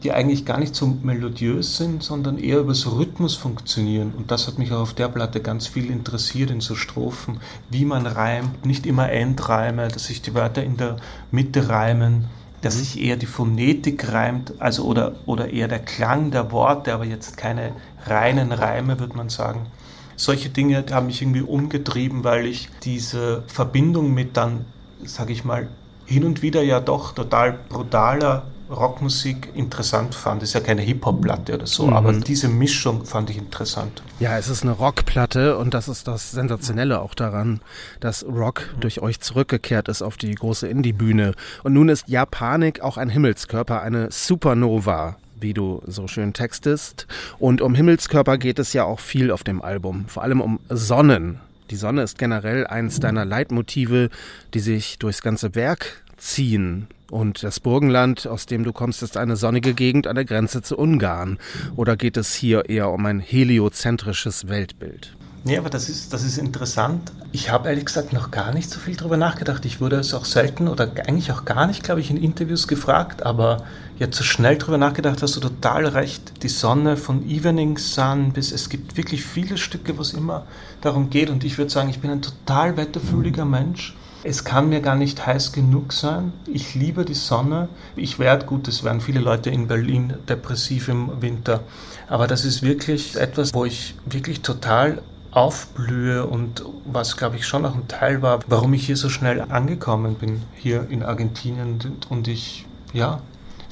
die 0.03 0.11
eigentlich 0.11 0.45
gar 0.45 0.59
nicht 0.59 0.75
so 0.75 0.85
melodiös 1.01 1.77
sind, 1.77 2.03
sondern 2.03 2.37
eher 2.37 2.59
übers 2.59 2.91
Rhythmus 2.91 3.35
funktionieren. 3.35 4.13
Und 4.17 4.31
das 4.31 4.47
hat 4.47 4.59
mich 4.59 4.71
auch 4.73 4.81
auf 4.81 4.93
der 4.93 5.07
Platte 5.07 5.39
ganz 5.39 5.67
viel 5.67 5.89
interessiert 5.89 6.51
in 6.51 6.59
so 6.59 6.75
Strophen, 6.75 7.39
wie 7.69 7.85
man 7.85 8.05
reimt, 8.05 8.65
nicht 8.65 8.85
immer 8.85 9.09
Endreime, 9.09 9.87
dass 9.87 10.07
sich 10.07 10.21
die 10.21 10.33
Wörter 10.33 10.63
in 10.63 10.77
der 10.77 10.97
Mitte 11.31 11.69
reimen, 11.69 12.25
dass 12.63 12.75
mhm. 12.75 12.79
sich 12.79 13.01
eher 13.03 13.17
die 13.17 13.27
Phonetik 13.27 14.11
reimt, 14.11 14.53
also 14.59 14.85
oder, 14.85 15.15
oder 15.25 15.51
eher 15.51 15.67
der 15.67 15.79
Klang 15.79 16.31
der 16.31 16.51
Worte, 16.51 16.93
aber 16.93 17.05
jetzt 17.05 17.37
keine 17.37 17.73
reinen 18.05 18.51
Reime, 18.51 18.99
würde 18.99 19.15
man 19.15 19.29
sagen. 19.29 19.67
Solche 20.15 20.49
Dinge 20.49 20.83
haben 20.91 21.07
mich 21.07 21.21
irgendwie 21.21 21.41
umgetrieben, 21.41 22.23
weil 22.23 22.45
ich 22.45 22.69
diese 22.83 23.43
Verbindung 23.47 24.13
mit 24.13 24.37
dann, 24.37 24.65
sage 25.03 25.33
ich 25.33 25.43
mal, 25.43 25.67
hin 26.05 26.23
und 26.23 26.41
wieder 26.41 26.63
ja 26.63 26.79
doch 26.79 27.13
total 27.13 27.57
brutaler 27.69 28.43
Rockmusik 28.73 29.49
interessant 29.55 30.15
fand. 30.15 30.41
Das 30.41 30.49
ist 30.49 30.53
ja 30.55 30.59
keine 30.59 30.81
Hip-Hop-Platte 30.81 31.53
oder 31.55 31.67
so, 31.67 31.87
mhm. 31.87 31.93
aber 31.93 32.13
diese 32.13 32.47
Mischung 32.47 33.05
fand 33.05 33.29
ich 33.29 33.37
interessant. 33.37 34.03
Ja, 34.19 34.37
es 34.37 34.49
ist 34.49 34.63
eine 34.63 34.71
Rockplatte 34.71 35.57
und 35.57 35.73
das 35.73 35.87
ist 35.87 36.07
das 36.07 36.31
Sensationelle 36.31 37.01
auch 37.01 37.15
daran, 37.15 37.61
dass 37.99 38.25
Rock 38.25 38.73
durch 38.79 39.01
euch 39.01 39.19
zurückgekehrt 39.19 39.87
ist 39.87 40.01
auf 40.01 40.17
die 40.17 40.33
große 40.35 40.67
Indie-Bühne. 40.67 41.33
Und 41.63 41.73
nun 41.73 41.89
ist 41.89 42.07
Japanik 42.07 42.81
auch 42.81 42.97
ein 42.97 43.09
Himmelskörper, 43.09 43.81
eine 43.81 44.11
Supernova 44.11 45.17
wie 45.43 45.53
du 45.53 45.81
so 45.85 46.07
schön 46.07 46.31
textest. 46.31 47.05
Und 47.37 47.61
um 47.61 47.75
Himmelskörper 47.75 48.37
geht 48.37 48.59
es 48.59 48.71
ja 48.71 48.85
auch 48.85 49.01
viel 49.01 49.29
auf 49.29 49.43
dem 49.43 49.61
Album, 49.61 50.05
vor 50.07 50.23
allem 50.23 50.39
um 50.39 50.59
Sonnen. 50.69 51.39
Die 51.69 51.75
Sonne 51.75 52.03
ist 52.03 52.17
generell 52.17 52.67
eins 52.67 52.99
deiner 52.99 53.25
Leitmotive, 53.25 54.09
die 54.53 54.59
sich 54.59 54.99
durchs 54.99 55.21
ganze 55.21 55.55
Werk 55.55 56.03
ziehen. 56.17 56.87
Und 57.09 57.43
das 57.43 57.59
Burgenland, 57.59 58.25
aus 58.27 58.45
dem 58.45 58.63
du 58.63 58.73
kommst, 58.73 59.03
ist 59.03 59.17
eine 59.17 59.35
sonnige 59.35 59.73
Gegend 59.73 60.07
an 60.07 60.15
der 60.15 60.25
Grenze 60.25 60.61
zu 60.61 60.77
Ungarn. 60.77 61.37
Oder 61.75 61.95
geht 61.95 62.17
es 62.17 62.33
hier 62.33 62.69
eher 62.69 62.89
um 62.89 63.05
ein 63.05 63.19
heliozentrisches 63.19 64.47
Weltbild? 64.47 65.15
Nee, 65.45 65.57
aber 65.57 65.69
das 65.69 65.89
ist, 65.89 66.13
das 66.13 66.23
ist 66.23 66.37
interessant. 66.37 67.11
Ich 67.33 67.51
habe 67.51 67.67
ehrlich 67.67 67.85
gesagt 67.85 68.13
noch 68.13 68.31
gar 68.31 68.53
nicht 68.53 68.69
so 68.69 68.79
viel 68.79 68.95
darüber 68.95 69.17
nachgedacht. 69.17 69.65
Ich 69.65 69.81
wurde 69.81 69.97
es 69.97 70.13
auch 70.13 70.23
selten 70.23 70.69
oder 70.69 70.89
eigentlich 71.05 71.31
auch 71.33 71.43
gar 71.43 71.67
nicht, 71.67 71.83
glaube 71.83 71.99
ich, 71.99 72.09
in 72.09 72.17
Interviews 72.17 72.67
gefragt. 72.67 73.23
Aber 73.23 73.63
jetzt 73.97 74.17
so 74.17 74.23
schnell 74.23 74.57
darüber 74.57 74.77
nachgedacht, 74.77 75.21
hast 75.21 75.35
du 75.35 75.39
total 75.39 75.85
recht. 75.87 76.43
Die 76.43 76.49
Sonne 76.49 76.97
von 76.97 77.27
Evening 77.29 77.77
Sun 77.77 78.31
bis 78.33 78.51
es 78.51 78.69
gibt 78.69 78.97
wirklich 78.97 79.23
viele 79.23 79.57
Stücke, 79.57 79.97
wo 79.97 80.01
es 80.01 80.13
immer 80.13 80.45
darum 80.81 81.09
geht. 81.09 81.29
Und 81.29 81.43
ich 81.43 81.57
würde 81.57 81.71
sagen, 81.71 81.89
ich 81.89 81.99
bin 81.99 82.11
ein 82.11 82.21
total 82.21 82.77
wetterfühliger 82.77 83.45
Mensch. 83.45 83.95
Es 84.25 84.45
kann 84.45 84.69
mir 84.69 84.79
gar 84.79 84.95
nicht 84.95 85.25
heiß 85.25 85.51
genug 85.51 85.91
sein. 85.91 86.31
Ich 86.47 86.75
liebe 86.75 87.03
die 87.03 87.13
Sonne. 87.13 87.67
Ich 87.97 88.19
werde, 88.19 88.45
gut, 88.45 88.69
es 88.69 88.83
werden 88.83 89.01
viele 89.01 89.19
Leute 89.19 89.49
in 89.49 89.67
Berlin 89.67 90.13
depressiv 90.29 90.87
im 90.87 91.21
Winter. 91.21 91.61
Aber 92.07 92.25
das 92.27 92.45
ist 92.45 92.61
wirklich 92.61 93.17
etwas, 93.17 93.53
wo 93.53 93.65
ich 93.65 93.95
wirklich 94.05 94.41
total 94.41 95.01
aufblühe 95.31 96.25
und 96.25 96.63
was, 96.85 97.17
glaube 97.17 97.35
ich, 97.35 97.45
schon 97.45 97.65
auch 97.65 97.75
ein 97.75 97.87
Teil 97.87 98.21
war, 98.21 98.39
warum 98.47 98.73
ich 98.73 98.85
hier 98.85 98.97
so 98.97 99.09
schnell 99.09 99.41
angekommen 99.41 100.15
bin, 100.15 100.43
hier 100.55 100.87
in 100.89 101.03
Argentinien. 101.03 101.79
Und 102.09 102.27
ich, 102.27 102.65
ja, 102.93 103.19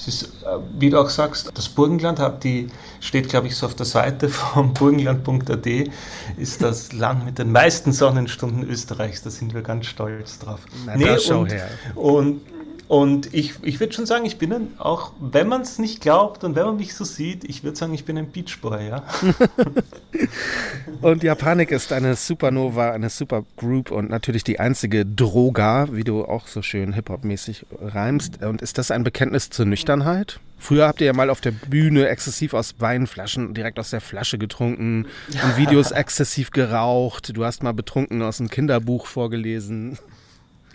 es 0.01 0.23
ist, 0.23 0.43
äh, 0.43 0.57
wie 0.79 0.89
du 0.89 0.99
auch 0.99 1.09
sagst, 1.09 1.51
das 1.53 1.69
Burgenland 1.69 2.19
hat 2.19 2.43
die, 2.43 2.67
steht 2.99 3.29
glaube 3.29 3.47
ich 3.47 3.55
so 3.55 3.67
auf 3.67 3.75
der 3.75 3.85
Seite 3.85 4.29
vom 4.29 4.73
burgenland.at, 4.73 5.67
ist 6.37 6.61
das 6.61 6.91
Land 6.93 7.25
mit 7.25 7.37
den 7.37 7.51
meisten 7.51 7.91
Sonnenstunden 7.91 8.67
Österreichs. 8.67 9.21
Da 9.21 9.29
sind 9.29 9.53
wir 9.53 9.61
ganz 9.61 9.85
stolz 9.85 10.39
drauf. 10.39 10.61
Na, 10.85 10.95
nee, 10.95 11.17
schau 11.19 11.41
und, 11.41 11.51
her. 11.51 11.69
Und 11.95 12.41
und 12.91 13.33
ich, 13.33 13.53
ich 13.63 13.79
würde 13.79 13.93
schon 13.93 14.05
sagen, 14.05 14.25
ich 14.25 14.37
bin 14.37 14.51
ein, 14.51 14.73
auch, 14.77 15.13
wenn 15.21 15.47
man 15.47 15.61
es 15.61 15.79
nicht 15.79 16.01
glaubt 16.01 16.43
und 16.43 16.57
wenn 16.57 16.65
man 16.65 16.75
mich 16.75 16.93
so 16.93 17.05
sieht, 17.05 17.45
ich 17.45 17.63
würde 17.63 17.77
sagen, 17.77 17.93
ich 17.93 18.03
bin 18.03 18.17
ein 18.17 18.29
Beachboy, 18.29 18.89
ja. 18.89 19.05
und 21.01 21.23
Japanik 21.23 21.71
ist 21.71 21.93
eine 21.93 22.17
Supernova, 22.17 22.91
eine 22.91 23.09
Supergroup 23.09 23.91
und 23.91 24.09
natürlich 24.09 24.43
die 24.43 24.59
einzige 24.59 25.05
Droga, 25.05 25.87
wie 25.93 26.03
du 26.03 26.25
auch 26.25 26.47
so 26.47 26.61
schön 26.61 26.91
Hip-Hop-mäßig 26.91 27.65
reimst. 27.79 28.43
Und 28.43 28.61
ist 28.61 28.77
das 28.77 28.91
ein 28.91 29.05
Bekenntnis 29.05 29.49
zur 29.49 29.67
Nüchternheit? 29.67 30.41
Früher 30.57 30.85
habt 30.85 30.99
ihr 30.99 31.07
ja 31.07 31.13
mal 31.13 31.29
auf 31.29 31.39
der 31.39 31.51
Bühne 31.51 32.09
exzessiv 32.09 32.53
aus 32.53 32.75
Weinflaschen 32.79 33.53
direkt 33.53 33.79
aus 33.79 33.91
der 33.91 34.01
Flasche 34.01 34.37
getrunken 34.37 35.07
und 35.29 35.57
Videos 35.57 35.91
exzessiv 35.91 36.51
geraucht. 36.51 37.31
Du 37.37 37.45
hast 37.45 37.63
mal 37.63 37.71
betrunken 37.71 38.21
aus 38.21 38.41
einem 38.41 38.49
Kinderbuch 38.49 39.05
vorgelesen. 39.05 39.97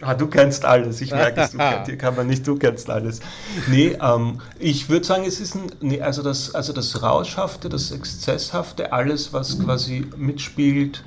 Ah, 0.02 0.14
du 0.14 0.26
kennst 0.26 0.64
alles. 0.64 1.00
Ich 1.00 1.10
merke 1.10 1.40
es, 1.40 1.52
du 1.52 1.58
kennst, 1.58 1.86
hier 1.86 1.98
kann 1.98 2.14
man 2.16 2.26
nicht, 2.26 2.46
du 2.46 2.56
kennst 2.56 2.90
alles. 2.90 3.20
Nee, 3.68 3.96
ähm, 4.00 4.40
ich 4.58 4.88
würde 4.88 5.06
sagen, 5.06 5.24
es 5.24 5.40
ist 5.40 5.54
ein, 5.54 5.72
nee, 5.80 6.00
also 6.00 6.22
das, 6.22 6.54
also 6.54 6.72
das 6.72 7.02
Rauschhafte, 7.02 7.68
das 7.68 7.90
Exzesshafte, 7.90 8.92
alles, 8.92 9.32
was 9.32 9.58
quasi 9.58 10.06
mitspielt, 10.16 11.02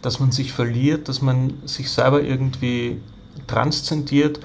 dass 0.00 0.20
man 0.20 0.32
sich 0.32 0.52
verliert, 0.52 1.08
dass 1.08 1.20
man 1.20 1.60
sich 1.66 1.90
selber 1.90 2.22
irgendwie 2.22 3.00
transzendiert, 3.46 4.40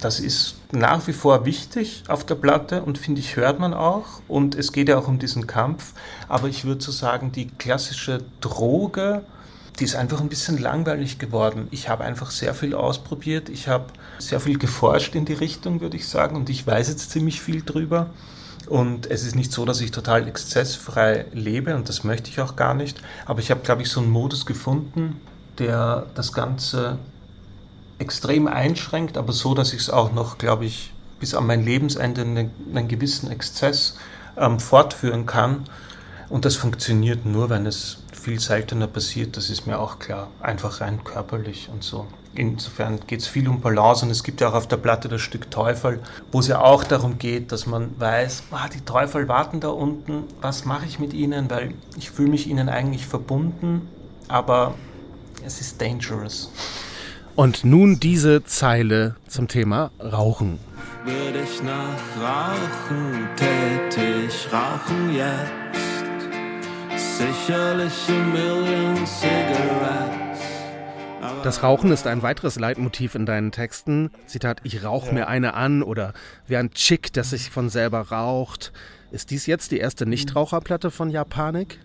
das 0.00 0.20
ist 0.20 0.56
nach 0.72 1.06
wie 1.06 1.12
vor 1.12 1.46
wichtig 1.46 2.04
auf 2.08 2.24
der 2.24 2.34
Platte 2.34 2.82
und 2.82 2.98
finde 2.98 3.20
ich, 3.20 3.36
hört 3.36 3.58
man 3.58 3.72
auch. 3.72 4.20
Und 4.28 4.54
es 4.54 4.72
geht 4.72 4.88
ja 4.88 4.98
auch 4.98 5.08
um 5.08 5.18
diesen 5.18 5.46
Kampf. 5.46 5.94
Aber 6.28 6.48
ich 6.48 6.64
würde 6.64 6.82
so 6.82 6.92
sagen, 6.92 7.32
die 7.32 7.48
klassische 7.48 8.22
Droge, 8.40 9.24
die 9.78 9.84
ist 9.84 9.94
einfach 9.94 10.20
ein 10.20 10.28
bisschen 10.28 10.58
langweilig 10.58 11.18
geworden. 11.18 11.68
Ich 11.70 11.88
habe 11.88 12.04
einfach 12.04 12.30
sehr 12.30 12.54
viel 12.54 12.74
ausprobiert. 12.74 13.48
Ich 13.48 13.68
habe 13.68 13.86
sehr 14.18 14.40
viel 14.40 14.58
geforscht 14.58 15.14
in 15.14 15.26
die 15.26 15.34
Richtung, 15.34 15.80
würde 15.80 15.96
ich 15.96 16.08
sagen. 16.08 16.36
Und 16.36 16.48
ich 16.48 16.66
weiß 16.66 16.88
jetzt 16.88 17.10
ziemlich 17.10 17.40
viel 17.42 17.62
drüber. 17.62 18.10
Und 18.66 19.08
es 19.10 19.24
ist 19.24 19.36
nicht 19.36 19.52
so, 19.52 19.64
dass 19.64 19.80
ich 19.80 19.90
total 19.92 20.26
exzessfrei 20.26 21.26
lebe 21.32 21.76
und 21.76 21.88
das 21.88 22.02
möchte 22.02 22.30
ich 22.30 22.40
auch 22.40 22.56
gar 22.56 22.74
nicht. 22.74 23.00
Aber 23.24 23.38
ich 23.40 23.50
habe, 23.50 23.60
glaube 23.60 23.82
ich, 23.82 23.88
so 23.88 24.00
einen 24.00 24.10
Modus 24.10 24.44
gefunden, 24.44 25.20
der 25.58 26.06
das 26.14 26.32
Ganze 26.32 26.98
extrem 27.98 28.48
einschränkt, 28.48 29.16
aber 29.16 29.32
so, 29.32 29.54
dass 29.54 29.72
ich 29.72 29.80
es 29.80 29.90
auch 29.90 30.12
noch, 30.12 30.38
glaube 30.38 30.64
ich, 30.64 30.92
bis 31.20 31.34
an 31.34 31.46
mein 31.46 31.64
Lebensende 31.64 32.22
einen, 32.22 32.50
einen 32.74 32.88
gewissen 32.88 33.30
Exzess 33.30 33.96
ähm, 34.36 34.58
fortführen 34.58 35.26
kann. 35.26 35.64
Und 36.28 36.44
das 36.44 36.56
funktioniert 36.56 37.24
nur, 37.24 37.48
wenn 37.48 37.66
es 37.66 37.98
viel 38.26 38.40
seltener 38.40 38.88
passiert, 38.88 39.36
das 39.36 39.50
ist 39.50 39.68
mir 39.68 39.78
auch 39.78 40.00
klar. 40.00 40.26
Einfach 40.40 40.80
rein 40.80 41.04
körperlich 41.04 41.68
und 41.72 41.84
so. 41.84 42.08
Insofern 42.34 42.98
geht 43.06 43.20
es 43.20 43.28
viel 43.28 43.48
um 43.48 43.60
Balance 43.60 44.04
und 44.04 44.10
es 44.10 44.24
gibt 44.24 44.40
ja 44.40 44.48
auch 44.48 44.54
auf 44.54 44.66
der 44.66 44.78
Platte 44.78 45.08
das 45.08 45.20
Stück 45.20 45.48
Teufel, 45.48 46.02
wo 46.32 46.40
es 46.40 46.48
ja 46.48 46.60
auch 46.60 46.82
darum 46.82 47.20
geht, 47.20 47.52
dass 47.52 47.66
man 47.66 47.94
weiß, 48.00 48.42
ah, 48.50 48.68
die 48.68 48.80
Teufel 48.80 49.28
warten 49.28 49.60
da 49.60 49.68
unten, 49.68 50.24
was 50.40 50.64
mache 50.64 50.86
ich 50.86 50.98
mit 50.98 51.12
ihnen, 51.12 51.48
weil 51.50 51.74
ich 51.96 52.10
fühle 52.10 52.30
mich 52.30 52.48
ihnen 52.48 52.68
eigentlich 52.68 53.06
verbunden, 53.06 53.82
aber 54.26 54.74
es 55.44 55.60
ist 55.60 55.80
dangerous. 55.80 56.50
Und 57.36 57.64
nun 57.64 58.00
diese 58.00 58.42
Zeile 58.42 59.14
zum 59.28 59.46
Thema 59.46 59.92
Rauchen. 60.00 60.58
Würde 61.04 61.42
ich 61.44 61.62
nach 61.62 62.00
Rauchen, 62.20 63.28
tätig 63.36 64.48
rauchen 64.52 65.14
jetzt 65.14 65.65
sicherlich 67.16 68.08
a 68.08 68.12
million 68.12 69.06
cigarettes. 69.06 70.16
Das 71.42 71.62
Rauchen 71.62 71.90
ist 71.92 72.06
ein 72.06 72.22
weiteres 72.22 72.58
Leitmotiv 72.58 73.14
in 73.14 73.24
deinen 73.24 73.52
Texten. 73.52 74.10
Zitat, 74.26 74.60
ich 74.64 74.84
rauche 74.84 75.14
mir 75.14 75.28
eine 75.28 75.54
an 75.54 75.82
oder 75.82 76.12
wie 76.46 76.56
ein 76.56 76.72
Chick, 76.72 77.12
das 77.12 77.30
sich 77.30 77.50
von 77.50 77.68
selber 77.68 78.00
raucht. 78.10 78.72
Ist 79.10 79.30
dies 79.30 79.46
jetzt 79.46 79.70
die 79.70 79.78
erste 79.78 80.06
Nichtraucherplatte 80.06 80.90
von 80.90 81.10
Japanik? 81.10 81.78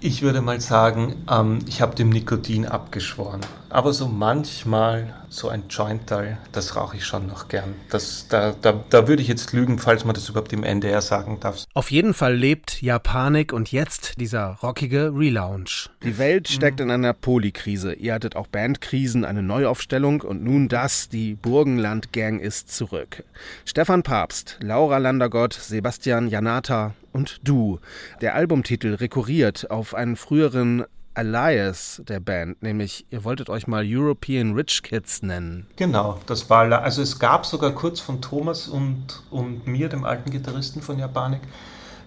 Ich 0.00 0.22
würde 0.22 0.40
mal 0.40 0.60
sagen, 0.60 1.16
ähm, 1.28 1.58
ich 1.66 1.82
habe 1.82 1.96
dem 1.96 2.10
Nikotin 2.10 2.66
abgeschworen. 2.66 3.40
Aber 3.70 3.92
so 3.92 4.06
manchmal 4.06 5.14
so 5.28 5.48
ein 5.48 5.64
Jointal, 5.68 6.38
das 6.52 6.76
rauche 6.76 6.96
ich 6.96 7.04
schon 7.04 7.26
noch 7.26 7.48
gern. 7.48 7.74
Das, 7.90 8.26
da, 8.28 8.54
da, 8.62 8.72
da 8.88 9.08
würde 9.08 9.20
ich 9.20 9.28
jetzt 9.28 9.52
lügen, 9.52 9.78
falls 9.78 10.04
man 10.04 10.14
das 10.14 10.28
überhaupt 10.28 10.52
im 10.52 10.62
NDR 10.62 11.02
sagen 11.02 11.38
darf. 11.40 11.64
Auf 11.74 11.90
jeden 11.90 12.14
Fall 12.14 12.34
lebt 12.34 12.80
Japanik 12.80 13.52
und 13.52 13.70
jetzt 13.70 14.20
dieser 14.20 14.58
rockige 14.62 15.12
Relaunch. 15.14 15.90
Die 16.02 16.16
Welt 16.16 16.48
steckt 16.48 16.80
in 16.80 16.90
einer 16.90 17.12
Polykrise. 17.12 17.92
Ihr 17.92 18.14
hattet 18.14 18.36
auch 18.36 18.46
Bandkrisen, 18.46 19.24
eine 19.24 19.42
Neuaufstellung 19.42 20.22
und 20.22 20.42
nun 20.42 20.68
das, 20.68 21.08
die 21.08 21.34
Burgenland-Gang 21.34 22.40
ist 22.40 22.74
zurück. 22.74 23.24
Stefan 23.64 24.02
Papst, 24.02 24.58
Laura 24.62 24.98
Landergott, 24.98 25.52
Sebastian 25.52 26.28
Janata 26.28 26.94
und 27.18 27.40
du. 27.42 27.80
Der 28.20 28.36
Albumtitel 28.36 28.94
rekurriert 28.94 29.72
auf 29.72 29.92
einen 29.92 30.14
früheren 30.14 30.84
Alias 31.14 32.00
der 32.06 32.20
Band, 32.20 32.62
nämlich 32.62 33.06
ihr 33.10 33.24
wolltet 33.24 33.50
euch 33.50 33.66
mal 33.66 33.84
European 33.84 34.54
Rich 34.54 34.84
Kids 34.84 35.22
nennen. 35.22 35.66
Genau, 35.74 36.20
das 36.26 36.48
war, 36.48 36.70
also 36.80 37.02
es 37.02 37.18
gab 37.18 37.44
sogar 37.44 37.72
kurz 37.72 37.98
von 37.98 38.22
Thomas 38.22 38.68
und, 38.68 39.24
und 39.30 39.66
mir, 39.66 39.88
dem 39.88 40.04
alten 40.04 40.30
Gitarristen 40.30 40.80
von 40.80 40.96
Japanik, 40.96 41.40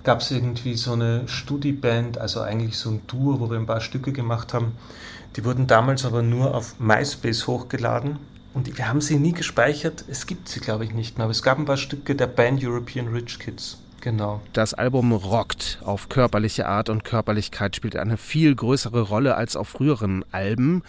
gab 0.05 0.21
es 0.21 0.31
irgendwie 0.31 0.75
so 0.75 0.93
eine 0.93 1.27
Studiband, 1.27 2.17
also 2.17 2.39
eigentlich 2.39 2.77
so 2.77 2.91
ein 2.91 3.01
Duo, 3.07 3.41
wo 3.41 3.51
wir 3.51 3.59
ein 3.59 3.65
paar 3.65 3.81
Stücke 3.81 4.13
gemacht 4.13 4.53
haben. 4.53 4.77
Die 5.35 5.43
wurden 5.43 5.67
damals 5.67 6.05
aber 6.05 6.21
nur 6.21 6.55
auf 6.55 6.79
MySpace 6.79 7.47
hochgeladen 7.47 8.17
und 8.53 8.77
wir 8.77 8.87
haben 8.87 9.01
sie 9.01 9.17
nie 9.17 9.33
gespeichert. 9.33 10.05
Es 10.07 10.25
gibt 10.25 10.47
sie, 10.47 10.61
glaube 10.61 10.85
ich, 10.85 10.93
nicht 10.93 11.17
mehr, 11.17 11.25
aber 11.25 11.31
es 11.31 11.43
gab 11.43 11.59
ein 11.59 11.65
paar 11.65 11.75
Stücke 11.75 12.15
der 12.15 12.27
Band 12.27 12.63
European 12.63 13.09
Rich 13.09 13.39
Kids. 13.39 13.77
Genau. 14.01 14.41
Das 14.53 14.73
Album 14.73 15.11
rockt 15.13 15.79
auf 15.85 16.09
körperliche 16.09 16.67
Art 16.67 16.89
und 16.89 17.03
Körperlichkeit 17.03 17.75
spielt 17.75 17.95
eine 17.95 18.17
viel 18.17 18.53
größere 18.53 19.01
Rolle 19.01 19.35
als 19.35 19.55
auf 19.55 19.69
früheren 19.69 20.25
Alben. 20.31 20.83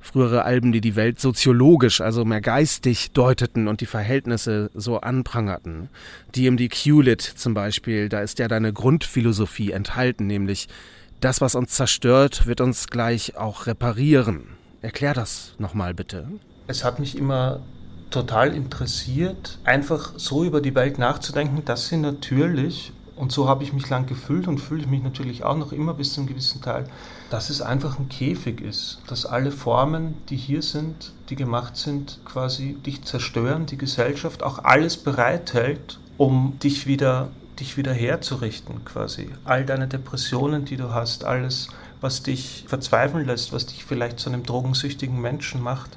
Frühere 0.00 0.42
Alben, 0.42 0.72
die 0.72 0.80
die 0.80 0.96
Welt 0.96 1.20
soziologisch, 1.20 2.00
also 2.00 2.24
mehr 2.24 2.40
geistig 2.40 3.12
deuteten 3.12 3.68
und 3.68 3.80
die 3.80 3.86
Verhältnisse 3.86 4.68
so 4.74 5.00
anprangerten. 5.00 5.88
DMD 6.34 6.68
Q-Lit 6.68 7.22
zum 7.22 7.54
Beispiel, 7.54 8.08
da 8.08 8.20
ist 8.20 8.40
ja 8.40 8.48
deine 8.48 8.72
Grundphilosophie 8.72 9.70
enthalten, 9.70 10.26
nämlich 10.26 10.68
das, 11.20 11.40
was 11.40 11.54
uns 11.54 11.70
zerstört, 11.70 12.48
wird 12.48 12.60
uns 12.60 12.88
gleich 12.88 13.36
auch 13.36 13.66
reparieren. 13.68 14.48
Erklär 14.80 15.14
das 15.14 15.54
nochmal 15.58 15.94
bitte. 15.94 16.26
Es 16.66 16.82
hat 16.82 16.98
mich 16.98 17.16
immer 17.16 17.60
total 18.12 18.54
interessiert, 18.54 19.58
einfach 19.64 20.12
so 20.16 20.44
über 20.44 20.60
die 20.60 20.74
Welt 20.74 20.98
nachzudenken, 20.98 21.64
dass 21.64 21.88
sie 21.88 21.96
natürlich, 21.96 22.92
und 23.16 23.32
so 23.32 23.48
habe 23.48 23.64
ich 23.64 23.72
mich 23.72 23.88
lang 23.90 24.06
gefühlt 24.06 24.46
und 24.46 24.58
fühle 24.58 24.82
ich 24.82 24.86
mich 24.86 25.02
natürlich 25.02 25.42
auch 25.42 25.56
noch 25.56 25.72
immer 25.72 25.94
bis 25.94 26.12
zu 26.12 26.20
einem 26.20 26.28
gewissen 26.28 26.62
Teil, 26.62 26.84
dass 27.30 27.50
es 27.50 27.60
einfach 27.60 27.98
ein 27.98 28.08
Käfig 28.08 28.60
ist, 28.60 29.00
dass 29.08 29.26
alle 29.26 29.50
Formen, 29.50 30.14
die 30.28 30.36
hier 30.36 30.62
sind, 30.62 31.12
die 31.28 31.36
gemacht 31.36 31.76
sind, 31.76 32.20
quasi 32.24 32.74
dich 32.86 33.02
zerstören, 33.04 33.66
die 33.66 33.78
Gesellschaft 33.78 34.42
auch 34.42 34.60
alles 34.60 34.96
bereithält, 34.96 35.98
um 36.18 36.58
dich 36.62 36.86
wieder, 36.86 37.30
dich 37.58 37.76
wieder 37.76 37.92
herzurichten, 37.92 38.84
quasi. 38.84 39.30
All 39.44 39.64
deine 39.64 39.88
Depressionen, 39.88 40.64
die 40.64 40.76
du 40.76 40.92
hast, 40.92 41.24
alles, 41.24 41.68
was 42.00 42.22
dich 42.22 42.64
verzweifeln 42.66 43.26
lässt, 43.26 43.52
was 43.52 43.66
dich 43.66 43.84
vielleicht 43.84 44.18
zu 44.18 44.28
einem 44.28 44.42
drogensüchtigen 44.42 45.20
Menschen 45.20 45.62
macht 45.62 45.90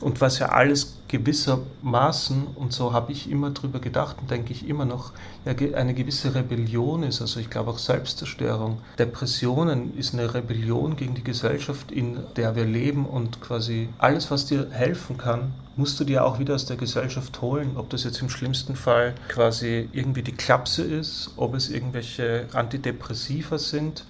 und 0.00 0.20
was 0.20 0.38
ja 0.38 0.50
alles 0.50 0.97
gewissermaßen, 1.08 2.46
und 2.54 2.72
so 2.72 2.92
habe 2.92 3.12
ich 3.12 3.30
immer 3.30 3.50
drüber 3.50 3.78
gedacht 3.78 4.16
und 4.20 4.30
denke 4.30 4.52
ich 4.52 4.68
immer 4.68 4.84
noch, 4.84 5.12
ja, 5.44 5.54
eine 5.74 5.94
gewisse 5.94 6.34
Rebellion 6.34 7.02
ist. 7.02 7.20
Also 7.20 7.40
ich 7.40 7.50
glaube 7.50 7.70
auch 7.70 7.78
Selbstzerstörung. 7.78 8.78
Depressionen 8.98 9.96
ist 9.96 10.14
eine 10.14 10.32
Rebellion 10.32 10.96
gegen 10.96 11.14
die 11.14 11.24
Gesellschaft, 11.24 11.90
in 11.90 12.18
der 12.36 12.54
wir 12.56 12.64
leben 12.64 13.06
und 13.06 13.40
quasi 13.40 13.88
alles, 13.98 14.30
was 14.30 14.46
dir 14.46 14.68
helfen 14.70 15.16
kann, 15.16 15.52
musst 15.76 15.98
du 15.98 16.04
dir 16.04 16.24
auch 16.24 16.38
wieder 16.38 16.54
aus 16.54 16.66
der 16.66 16.76
Gesellschaft 16.76 17.40
holen. 17.40 17.72
Ob 17.76 17.88
das 17.90 18.04
jetzt 18.04 18.20
im 18.20 18.28
schlimmsten 18.28 18.76
Fall 18.76 19.14
quasi 19.28 19.88
irgendwie 19.92 20.22
die 20.22 20.32
Klapse 20.32 20.82
ist, 20.82 21.32
ob 21.36 21.54
es 21.54 21.70
irgendwelche 21.70 22.46
Antidepressiva 22.52 23.58
sind. 23.58 24.04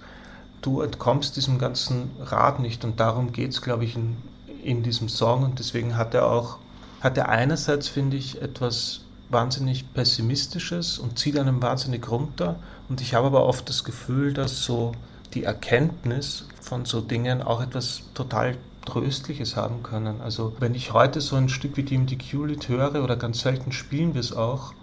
Du 0.61 0.81
entkommst 0.81 1.37
diesem 1.37 1.57
ganzen 1.57 2.11
Rad 2.19 2.59
nicht 2.59 2.83
und 2.83 2.99
darum 2.99 3.31
geht 3.31 3.51
es, 3.51 3.61
glaube 3.61 3.85
ich, 3.85 3.95
in 3.95 4.17
in 4.63 4.83
diesem 4.83 5.09
Song 5.09 5.43
und 5.43 5.59
deswegen 5.59 5.97
hat 5.97 6.13
er 6.13 6.27
auch, 6.27 6.57
hat 7.01 7.17
er 7.17 7.29
einerseits, 7.29 7.87
finde 7.87 8.17
ich, 8.17 8.41
etwas 8.41 9.01
wahnsinnig 9.29 9.93
Pessimistisches 9.93 10.97
und 10.97 11.19
zieht 11.19 11.37
einem 11.37 11.61
wahnsinnig 11.61 12.09
runter 12.09 12.55
und 12.89 13.01
ich 13.01 13.13
habe 13.13 13.27
aber 13.27 13.45
oft 13.45 13.69
das 13.69 13.83
Gefühl, 13.83 14.33
dass 14.33 14.63
so 14.63 14.93
die 15.33 15.43
Erkenntnis 15.43 16.47
von 16.61 16.85
so 16.85 17.01
Dingen 17.01 17.41
auch 17.41 17.61
etwas 17.61 18.01
total 18.15 18.57
Tröstliches 18.85 19.55
haben 19.55 19.83
können. 19.83 20.21
Also 20.21 20.55
wenn 20.59 20.73
ich 20.73 20.93
heute 20.93 21.21
so 21.21 21.35
ein 21.35 21.49
Stück 21.49 21.77
wie 21.77 21.83
die 21.83 21.97
MDQ-Lied 21.97 22.67
höre 22.67 23.03
oder 23.03 23.15
ganz 23.15 23.41
selten 23.41 23.71
spielen 23.71 24.15
wir 24.15 24.21
es 24.21 24.33
auch, 24.33 24.73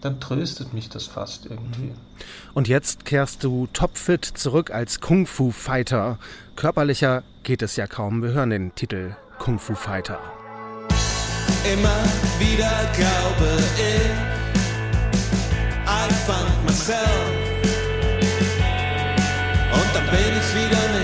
dann 0.00 0.20
tröstet 0.20 0.74
mich 0.74 0.88
das 0.88 1.06
fast 1.06 1.46
irgendwie. 1.46 1.92
Und 2.54 2.68
jetzt 2.68 3.04
kehrst 3.04 3.44
du 3.44 3.68
topfit 3.72 4.24
zurück 4.24 4.70
als 4.70 5.00
Kung-Fu-Fighter. 5.00 6.18
Körperlicher 6.56 7.22
geht 7.42 7.62
es 7.62 7.76
ja 7.76 7.86
kaum. 7.86 8.22
Wir 8.22 8.30
hören 8.30 8.50
den 8.50 8.74
Titel 8.74 9.16
Kung 9.38 9.58
Fu 9.58 9.74
Fighter. 9.74 10.37
Immer 11.72 12.02
wieder 12.38 12.70
glaube 12.96 13.58
ich, 13.76 14.10
I 15.86 16.12
found 16.26 16.64
myself. 16.64 16.98
Und 19.72 19.94
dann 19.94 20.06
bin 20.10 20.32
ich 20.40 20.54
wieder 20.54 20.97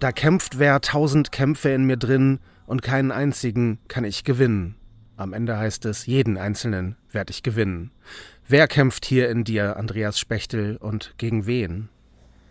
Da 0.00 0.12
kämpft 0.12 0.58
wer 0.58 0.80
tausend 0.80 1.30
Kämpfe 1.30 1.68
in 1.68 1.84
mir 1.84 1.98
drin 1.98 2.40
und 2.66 2.80
keinen 2.80 3.12
einzigen 3.12 3.78
kann 3.86 4.04
ich 4.04 4.24
gewinnen. 4.24 4.76
Am 5.18 5.34
Ende 5.34 5.58
heißt 5.58 5.84
es, 5.84 6.06
jeden 6.06 6.38
einzelnen 6.38 6.96
werde 7.10 7.32
ich 7.32 7.42
gewinnen. 7.42 7.90
Wer 8.48 8.66
kämpft 8.66 9.04
hier 9.04 9.28
in 9.28 9.44
dir, 9.44 9.76
Andreas 9.76 10.18
Spechtel, 10.18 10.78
und 10.78 11.12
gegen 11.18 11.44
wen? 11.44 11.90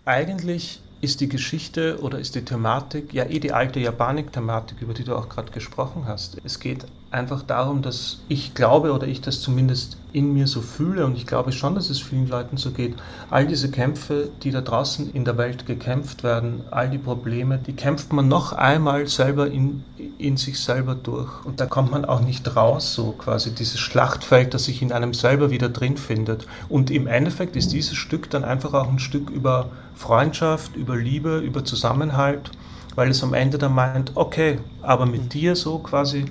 Eigentlich 0.05 0.83
ist 1.01 1.21
die 1.21 1.29
Geschichte 1.29 1.99
oder 2.03 2.19
ist 2.19 2.35
die 2.35 2.45
Thematik 2.45 3.15
ja 3.15 3.25
eh 3.25 3.39
die 3.39 3.51
alte 3.51 3.79
Japanik-Thematik, 3.79 4.83
über 4.83 4.93
die 4.93 5.03
du 5.03 5.15
auch 5.15 5.27
gerade 5.27 5.51
gesprochen 5.51 6.05
hast. 6.05 6.39
Es 6.43 6.59
geht 6.59 6.85
einfach 7.12 7.41
darum, 7.41 7.82
dass 7.82 8.19
ich 8.28 8.54
glaube 8.54 8.91
oder 8.93 9.08
ich 9.08 9.22
das 9.22 9.41
zumindest 9.41 9.98
in 10.13 10.34
mir 10.34 10.48
so 10.48 10.62
fühle 10.62 11.06
und 11.06 11.15
ich 11.15 11.26
glaube 11.26 11.52
schon, 11.52 11.76
dass 11.76 11.89
es 11.89 12.00
vielen 12.00 12.28
Leuten 12.28 12.58
so 12.58 12.72
geht. 12.72 12.95
All 13.30 13.48
diese 13.48 13.72
Kämpfe, 13.72 14.30
die 14.43 14.52
da 14.52 14.62
draußen 14.62 15.12
in 15.13 15.26
der 15.26 15.38
Welt 15.38 15.65
gekämpft 15.65 16.24
werden, 16.24 16.62
all 16.72 16.89
die 16.89 16.98
Probleme, 16.98 17.58
die 17.58 17.74
kämpft 17.74 18.13
man 18.13 18.28
noch 18.28 18.54
einmal 18.54 19.08
selber 19.08 19.48
in, 19.48 19.84
in 20.17 20.38
sich 20.38 20.60
selber 20.60 20.95
durch. 20.95 21.45
Und 21.45 21.60
da 21.60 21.65
kommt 21.65 21.91
man 21.91 22.06
auch 22.06 22.22
nicht 22.22 22.56
raus, 22.56 22.93
so 22.93 23.12
quasi 23.12 23.54
dieses 23.54 23.80
Schlachtfeld, 23.80 24.54
das 24.54 24.65
sich 24.65 24.82
in 24.82 24.91
einem 24.91 25.13
selber 25.13 25.50
wieder 25.50 25.69
drin 25.69 25.98
findet. 25.98 26.45
Und 26.69 26.91
im 26.91 27.08
Endeffekt 27.08 27.56
ist 27.56 27.72
dieses 27.72 27.95
Stück 27.95 28.30
dann 28.30 28.43
einfach 28.43 28.74
auch 28.74 28.88
ein 28.88 29.00
Stück 29.00 29.30
über 29.30 29.69
Freundschaft, 29.95 30.76
über 30.76 30.95
Liebe, 30.95 31.39
über 31.39 31.65
Zusammenhalt, 31.65 32.52
weil 32.95 33.10
es 33.10 33.24
am 33.24 33.34
Ende 33.34 33.58
dann 33.58 33.74
meint, 33.74 34.12
okay, 34.15 34.60
aber 34.82 35.06
mit 35.06 35.34
dir 35.34 35.56
so 35.56 35.80
quasi 35.80 36.26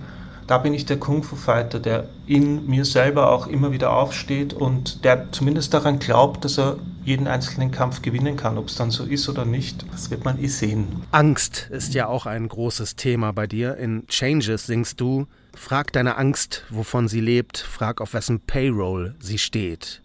da 0.48 0.56
bin 0.56 0.72
ich 0.72 0.86
der 0.86 0.96
Kung-Fu-Fighter, 0.96 1.78
der 1.78 2.08
in 2.26 2.66
mir 2.66 2.86
selber 2.86 3.30
auch 3.30 3.46
immer 3.46 3.70
wieder 3.70 3.92
aufsteht 3.92 4.54
und 4.54 5.04
der 5.04 5.30
zumindest 5.30 5.74
daran 5.74 5.98
glaubt, 5.98 6.44
dass 6.44 6.58
er 6.58 6.78
jeden 7.04 7.28
einzelnen 7.28 7.70
Kampf 7.70 8.00
gewinnen 8.00 8.36
kann. 8.36 8.56
Ob 8.56 8.68
es 8.68 8.74
dann 8.74 8.90
so 8.90 9.04
ist 9.04 9.28
oder 9.28 9.44
nicht, 9.44 9.84
das 9.92 10.10
wird 10.10 10.24
man 10.24 10.42
eh 10.42 10.48
sehen. 10.48 11.02
Angst 11.12 11.68
ist 11.70 11.92
ja 11.92 12.06
auch 12.06 12.24
ein 12.24 12.48
großes 12.48 12.96
Thema 12.96 13.32
bei 13.32 13.46
dir. 13.46 13.76
In 13.76 14.06
Changes 14.08 14.66
singst 14.66 15.00
du, 15.00 15.26
frag 15.54 15.92
deine 15.92 16.16
Angst, 16.16 16.64
wovon 16.70 17.08
sie 17.08 17.20
lebt, 17.20 17.58
frag 17.58 18.00
auf 18.00 18.14
wessen 18.14 18.40
Payroll 18.40 19.14
sie 19.20 19.38
steht. 19.38 20.00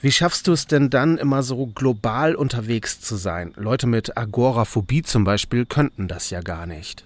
Wie 0.00 0.12
schaffst 0.12 0.48
du 0.48 0.52
es 0.52 0.66
denn 0.66 0.90
dann 0.90 1.16
immer 1.16 1.44
so 1.44 1.66
global 1.66 2.34
unterwegs 2.34 3.00
zu 3.00 3.14
sein? 3.14 3.54
Leute 3.56 3.86
mit 3.86 4.18
Agoraphobie 4.18 5.02
zum 5.02 5.22
Beispiel 5.22 5.64
könnten 5.64 6.08
das 6.08 6.30
ja 6.30 6.40
gar 6.40 6.66
nicht. 6.66 7.04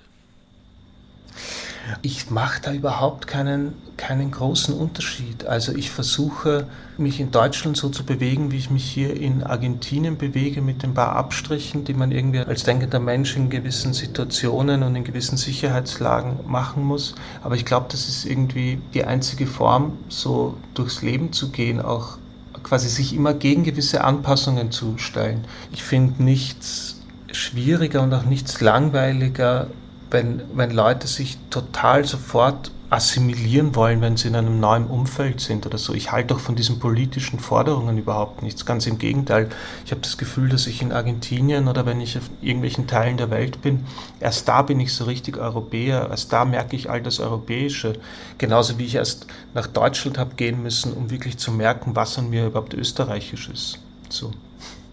Ich 2.02 2.30
mache 2.30 2.60
da 2.62 2.72
überhaupt 2.72 3.26
keinen, 3.26 3.74
keinen 3.96 4.30
großen 4.30 4.74
Unterschied. 4.74 5.46
Also 5.46 5.74
ich 5.74 5.90
versuche 5.90 6.66
mich 6.96 7.20
in 7.20 7.30
Deutschland 7.30 7.76
so 7.76 7.88
zu 7.88 8.04
bewegen, 8.04 8.50
wie 8.50 8.56
ich 8.56 8.70
mich 8.70 8.84
hier 8.84 9.14
in 9.14 9.42
Argentinien 9.42 10.18
bewege, 10.18 10.60
mit 10.60 10.84
ein 10.84 10.94
paar 10.94 11.16
Abstrichen, 11.16 11.84
die 11.84 11.94
man 11.94 12.12
irgendwie 12.12 12.40
als 12.40 12.64
denkender 12.64 13.00
Mensch 13.00 13.36
in 13.36 13.50
gewissen 13.50 13.92
Situationen 13.92 14.82
und 14.82 14.96
in 14.96 15.04
gewissen 15.04 15.36
Sicherheitslagen 15.36 16.40
machen 16.46 16.84
muss. 16.84 17.14
Aber 17.42 17.54
ich 17.54 17.64
glaube, 17.64 17.86
das 17.90 18.08
ist 18.08 18.24
irgendwie 18.24 18.80
die 18.94 19.04
einzige 19.04 19.46
Form, 19.46 19.92
so 20.08 20.56
durchs 20.74 21.02
Leben 21.02 21.32
zu 21.32 21.50
gehen, 21.50 21.80
auch 21.80 22.18
quasi 22.62 22.88
sich 22.88 23.14
immer 23.14 23.34
gegen 23.34 23.64
gewisse 23.64 24.04
Anpassungen 24.04 24.70
zu 24.70 24.98
stellen. 24.98 25.44
Ich 25.72 25.82
finde 25.82 26.22
nichts 26.22 27.00
schwieriger 27.32 28.02
und 28.02 28.12
auch 28.12 28.24
nichts 28.24 28.60
langweiliger 28.60 29.68
wenn, 30.10 30.42
wenn 30.54 30.70
Leute 30.70 31.06
sich 31.06 31.38
total 31.50 32.04
sofort 32.04 32.70
assimilieren 32.90 33.74
wollen, 33.74 34.00
wenn 34.00 34.16
sie 34.16 34.28
in 34.28 34.36
einem 34.36 34.60
neuen 34.60 34.86
Umfeld 34.86 35.40
sind 35.40 35.66
oder 35.66 35.76
so. 35.76 35.92
Ich 35.92 36.10
halte 36.10 36.34
auch 36.34 36.40
von 36.40 36.56
diesen 36.56 36.78
politischen 36.78 37.38
Forderungen 37.38 37.98
überhaupt 37.98 38.42
nichts. 38.42 38.64
Ganz 38.64 38.86
im 38.86 38.98
Gegenteil. 38.98 39.50
Ich 39.84 39.90
habe 39.90 40.00
das 40.00 40.16
Gefühl, 40.16 40.48
dass 40.48 40.66
ich 40.66 40.80
in 40.80 40.92
Argentinien 40.92 41.68
oder 41.68 41.84
wenn 41.84 42.00
ich 42.00 42.16
auf 42.16 42.30
irgendwelchen 42.40 42.86
Teilen 42.86 43.18
der 43.18 43.30
Welt 43.30 43.60
bin, 43.60 43.84
erst 44.20 44.48
da 44.48 44.62
bin 44.62 44.80
ich 44.80 44.94
so 44.94 45.04
richtig 45.04 45.36
Europäer. 45.36 46.08
Erst 46.10 46.32
da 46.32 46.46
merke 46.46 46.76
ich 46.76 46.88
all 46.88 47.02
das 47.02 47.20
Europäische. 47.20 47.94
Genauso 48.38 48.78
wie 48.78 48.86
ich 48.86 48.94
erst 48.94 49.26
nach 49.52 49.66
Deutschland 49.66 50.16
habe 50.16 50.34
gehen 50.36 50.62
müssen, 50.62 50.94
um 50.94 51.10
wirklich 51.10 51.36
zu 51.36 51.52
merken, 51.52 51.94
was 51.94 52.16
an 52.16 52.30
mir 52.30 52.46
überhaupt 52.46 52.72
österreichisch 52.72 53.50
ist. 53.50 53.78
So. 54.08 54.32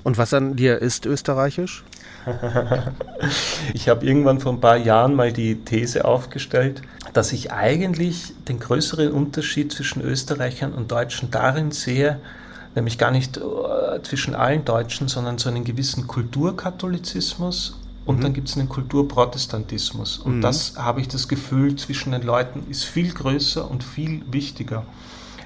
Und 0.03 0.17
was 0.17 0.33
an 0.33 0.57
dir 0.57 0.81
ist 0.81 1.05
österreichisch? 1.05 1.85
ich 3.73 3.89
habe 3.89 4.05
irgendwann 4.05 4.39
vor 4.39 4.53
ein 4.53 4.59
paar 4.59 4.77
Jahren 4.77 5.15
mal 5.15 5.31
die 5.31 5.63
These 5.63 6.05
aufgestellt, 6.05 6.81
dass 7.13 7.33
ich 7.33 7.51
eigentlich 7.51 8.33
den 8.47 8.59
größeren 8.59 9.11
Unterschied 9.11 9.71
zwischen 9.71 10.01
Österreichern 10.01 10.73
und 10.73 10.91
Deutschen 10.91 11.31
darin 11.31 11.71
sehe, 11.71 12.19
nämlich 12.75 12.97
gar 12.97 13.11
nicht 13.11 13.37
äh, 13.37 14.01
zwischen 14.03 14.35
allen 14.35 14.65
Deutschen, 14.65 15.07
sondern 15.07 15.37
so 15.37 15.49
einen 15.49 15.63
gewissen 15.63 16.07
Kulturkatholizismus 16.07 17.79
und 18.05 18.17
mhm. 18.17 18.21
dann 18.21 18.33
gibt 18.33 18.49
es 18.49 18.57
einen 18.57 18.69
Kulturprotestantismus. 18.69 20.19
Und 20.19 20.37
mhm. 20.37 20.41
das 20.41 20.75
habe 20.77 21.01
ich 21.01 21.07
das 21.07 21.27
Gefühl, 21.27 21.75
zwischen 21.75 22.11
den 22.11 22.21
Leuten 22.21 22.69
ist 22.69 22.83
viel 22.83 23.11
größer 23.11 23.69
und 23.69 23.83
viel 23.83 24.21
wichtiger. 24.31 24.85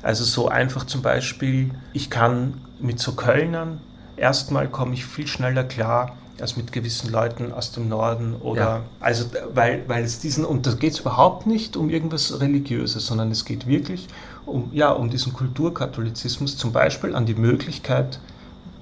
Also 0.02 0.24
so 0.24 0.48
einfach 0.48 0.86
zum 0.86 1.02
Beispiel, 1.02 1.72
ich 1.94 2.10
kann 2.10 2.62
mit 2.80 3.00
so 3.00 3.14
Kölnern, 3.14 3.82
erstmal 4.18 4.70
komme 4.70 4.94
ich 4.94 5.06
viel 5.06 5.28
schneller 5.28 5.64
klar, 5.64 6.18
als 6.42 6.58
mit 6.58 6.72
gewissen 6.72 7.12
Leuten 7.12 7.52
aus 7.52 7.72
dem 7.72 7.90
Norden 7.90 8.36
oder 8.36 8.62
ja. 8.62 8.82
also 9.00 9.26
weil, 9.54 9.84
weil 9.88 10.04
es 10.04 10.20
diesen 10.20 10.46
und 10.46 10.66
da 10.66 10.74
geht 10.74 10.94
es 10.94 11.00
überhaupt 11.00 11.48
nicht 11.48 11.78
um 11.78 11.90
irgendwas 11.90 12.40
Religiöses, 12.40 13.06
sondern 13.06 13.32
es 13.32 13.46
geht 13.46 13.68
wirklich 13.68 14.08
um 14.46 14.70
ja 14.74 14.92
um 14.92 15.10
diesen 15.10 15.34
Kulturkatholizismus, 15.34 16.58
zum 16.58 16.72
Beispiel 16.72 17.16
an 17.16 17.26
die 17.26 17.36
Möglichkeit, 17.36 18.20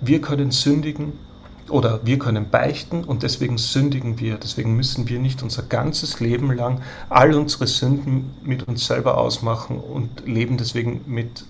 wir 0.02 0.22
können 0.22 0.52
sündigen 0.52 1.13
oder 1.70 2.00
wir 2.04 2.17
können 2.17 2.50
beichten 2.50 3.04
und 3.04 3.24
deswegen 3.24 3.58
sündigen 3.58 4.20
wir. 4.20 4.38
Deswegen 4.38 4.76
müssen 4.76 5.10
wir 5.10 5.20
nicht 5.20 5.43
unser 5.43 5.63
ganzes 5.63 6.20
Leben 6.20 6.52
lang 6.54 6.82
all 7.10 7.34
unsere 7.34 7.67
Sünden 7.67 8.32
mit 8.43 8.67
uns 8.67 8.88
selber 8.88 9.17
ausmachen 9.17 9.80
und 9.80 10.26
leben 10.26 10.58
deswegen 10.58 11.02
mit 11.08 11.46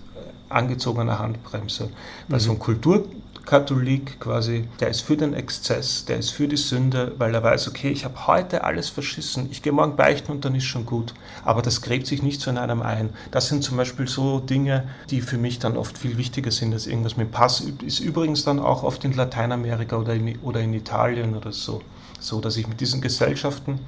angezogener 0.48 1.18
Handbremse. 1.18 1.90
Weil 2.28 2.38
mhm. 2.38 2.42
so 2.42 2.50
ein 2.52 2.58
Kultur 2.58 3.04
Katholik 3.48 4.20
quasi, 4.20 4.68
der 4.78 4.88
ist 4.88 5.00
für 5.00 5.16
den 5.16 5.32
Exzess, 5.32 6.04
der 6.04 6.18
ist 6.18 6.32
für 6.32 6.48
die 6.48 6.58
Sünde, 6.58 7.14
weil 7.16 7.34
er 7.34 7.42
weiß, 7.42 7.66
okay, 7.68 7.88
ich 7.88 8.04
habe 8.04 8.26
heute 8.26 8.62
alles 8.62 8.90
verschissen, 8.90 9.48
ich 9.50 9.62
gehe 9.62 9.72
morgen 9.72 9.96
beichten 9.96 10.32
und 10.32 10.44
dann 10.44 10.54
ist 10.54 10.66
schon 10.66 10.84
gut. 10.84 11.14
Aber 11.46 11.62
das 11.62 11.80
gräbt 11.80 12.06
sich 12.06 12.22
nicht 12.22 12.42
so 12.42 12.50
in 12.50 12.58
einem 12.58 12.82
ein. 12.82 13.08
Das 13.30 13.48
sind 13.48 13.64
zum 13.64 13.78
Beispiel 13.78 14.06
so 14.06 14.38
Dinge, 14.38 14.86
die 15.08 15.22
für 15.22 15.38
mich 15.38 15.58
dann 15.58 15.78
oft 15.78 15.96
viel 15.96 16.18
wichtiger 16.18 16.50
sind 16.50 16.74
als 16.74 16.86
irgendwas 16.86 17.16
mit 17.16 17.32
Pass. 17.32 17.64
Ist 17.86 18.00
übrigens 18.00 18.44
dann 18.44 18.58
auch 18.58 18.82
oft 18.82 19.02
in 19.06 19.14
Lateinamerika 19.14 19.96
oder 19.96 20.12
in, 20.12 20.38
oder 20.40 20.60
in 20.60 20.74
Italien 20.74 21.34
oder 21.34 21.52
so. 21.52 21.80
So, 22.20 22.42
dass 22.42 22.58
ich 22.58 22.68
mit 22.68 22.82
diesen 22.82 23.00
Gesellschaften 23.00 23.80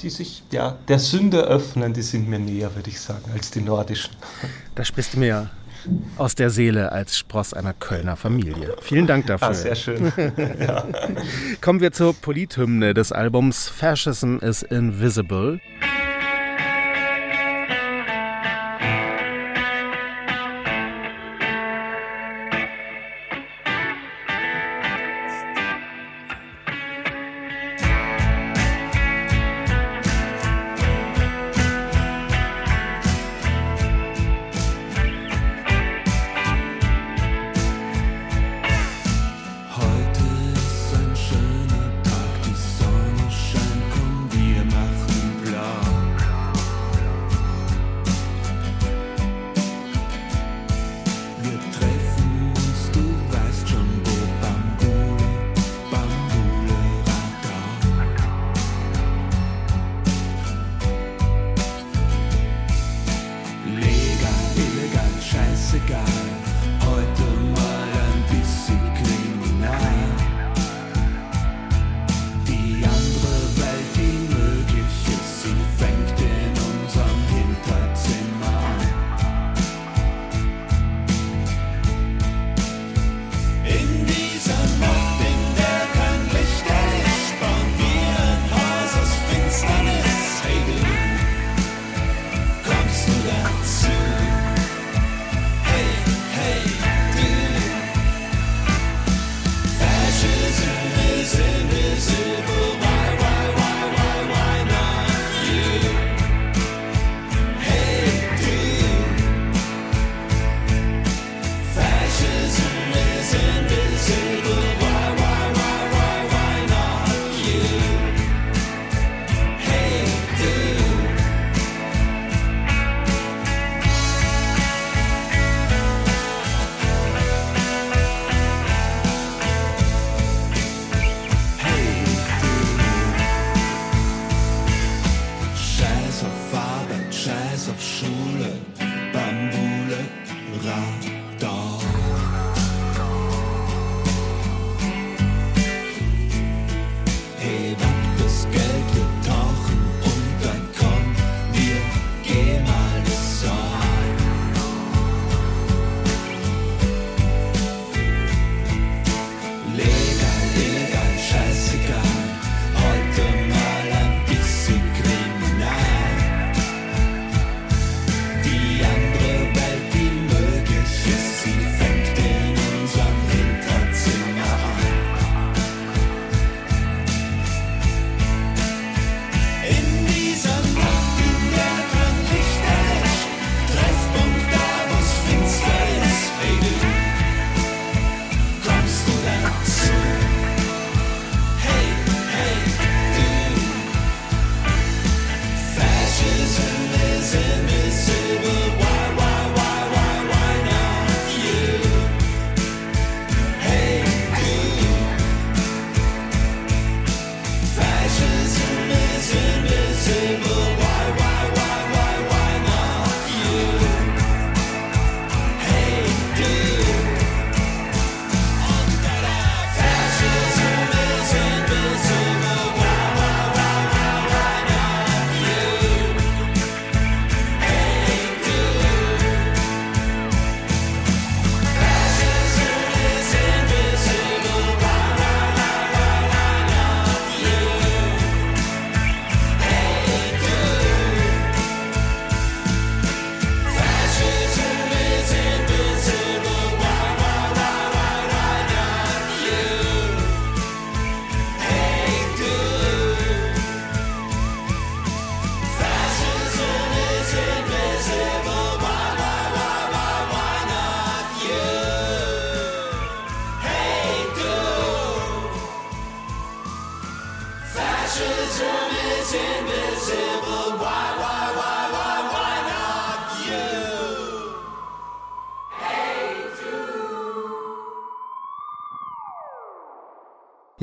die 0.00 0.10
sich 0.10 0.44
ja, 0.52 0.76
der 0.86 1.00
Sünde 1.00 1.40
öffnen, 1.40 1.92
die 1.92 2.02
sind 2.02 2.28
mir 2.28 2.38
näher, 2.38 2.72
würde 2.76 2.88
ich 2.88 3.00
sagen, 3.00 3.32
als 3.34 3.50
die 3.50 3.60
nordischen. 3.60 4.14
Da 4.76 4.84
sprichst 4.84 5.14
du 5.14 5.18
mir 5.18 5.50
aus 6.16 6.34
der 6.34 6.50
Seele 6.50 6.92
als 6.92 7.16
Spross 7.16 7.52
einer 7.52 7.72
Kölner 7.72 8.16
Familie. 8.16 8.76
Vielen 8.80 9.06
Dank 9.06 9.26
dafür. 9.26 9.48
Ah, 9.48 9.54
sehr 9.54 9.74
schön. 9.74 10.12
ja. 10.60 10.84
Kommen 11.60 11.80
wir 11.80 11.92
zur 11.92 12.14
Polithymne 12.14 12.94
des 12.94 13.12
Albums 13.12 13.68
Fascism 13.68 14.38
is 14.38 14.62
Invisible. 14.62 15.60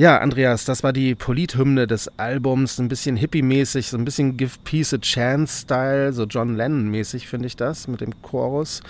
Ja, 0.06 0.18
Andreas, 0.18 0.64
das 0.64 0.84
war 0.84 0.92
die 0.92 1.16
Polithymne 1.16 1.88
des 1.88 2.06
Albums, 2.16 2.78
ein 2.78 2.86
bisschen 2.86 3.16
hippie-mäßig, 3.16 3.88
so 3.88 3.98
ein 3.98 4.04
bisschen 4.04 4.36
Give 4.36 4.56
Peace 4.62 4.94
a 4.94 4.98
Chance-Style, 4.98 6.12
so 6.12 6.26
John 6.26 6.54
Lennon-mäßig 6.54 7.26
finde 7.26 7.48
ich 7.48 7.56
das 7.56 7.88
mit 7.88 8.02
dem 8.02 8.22
Chorus. 8.22 8.82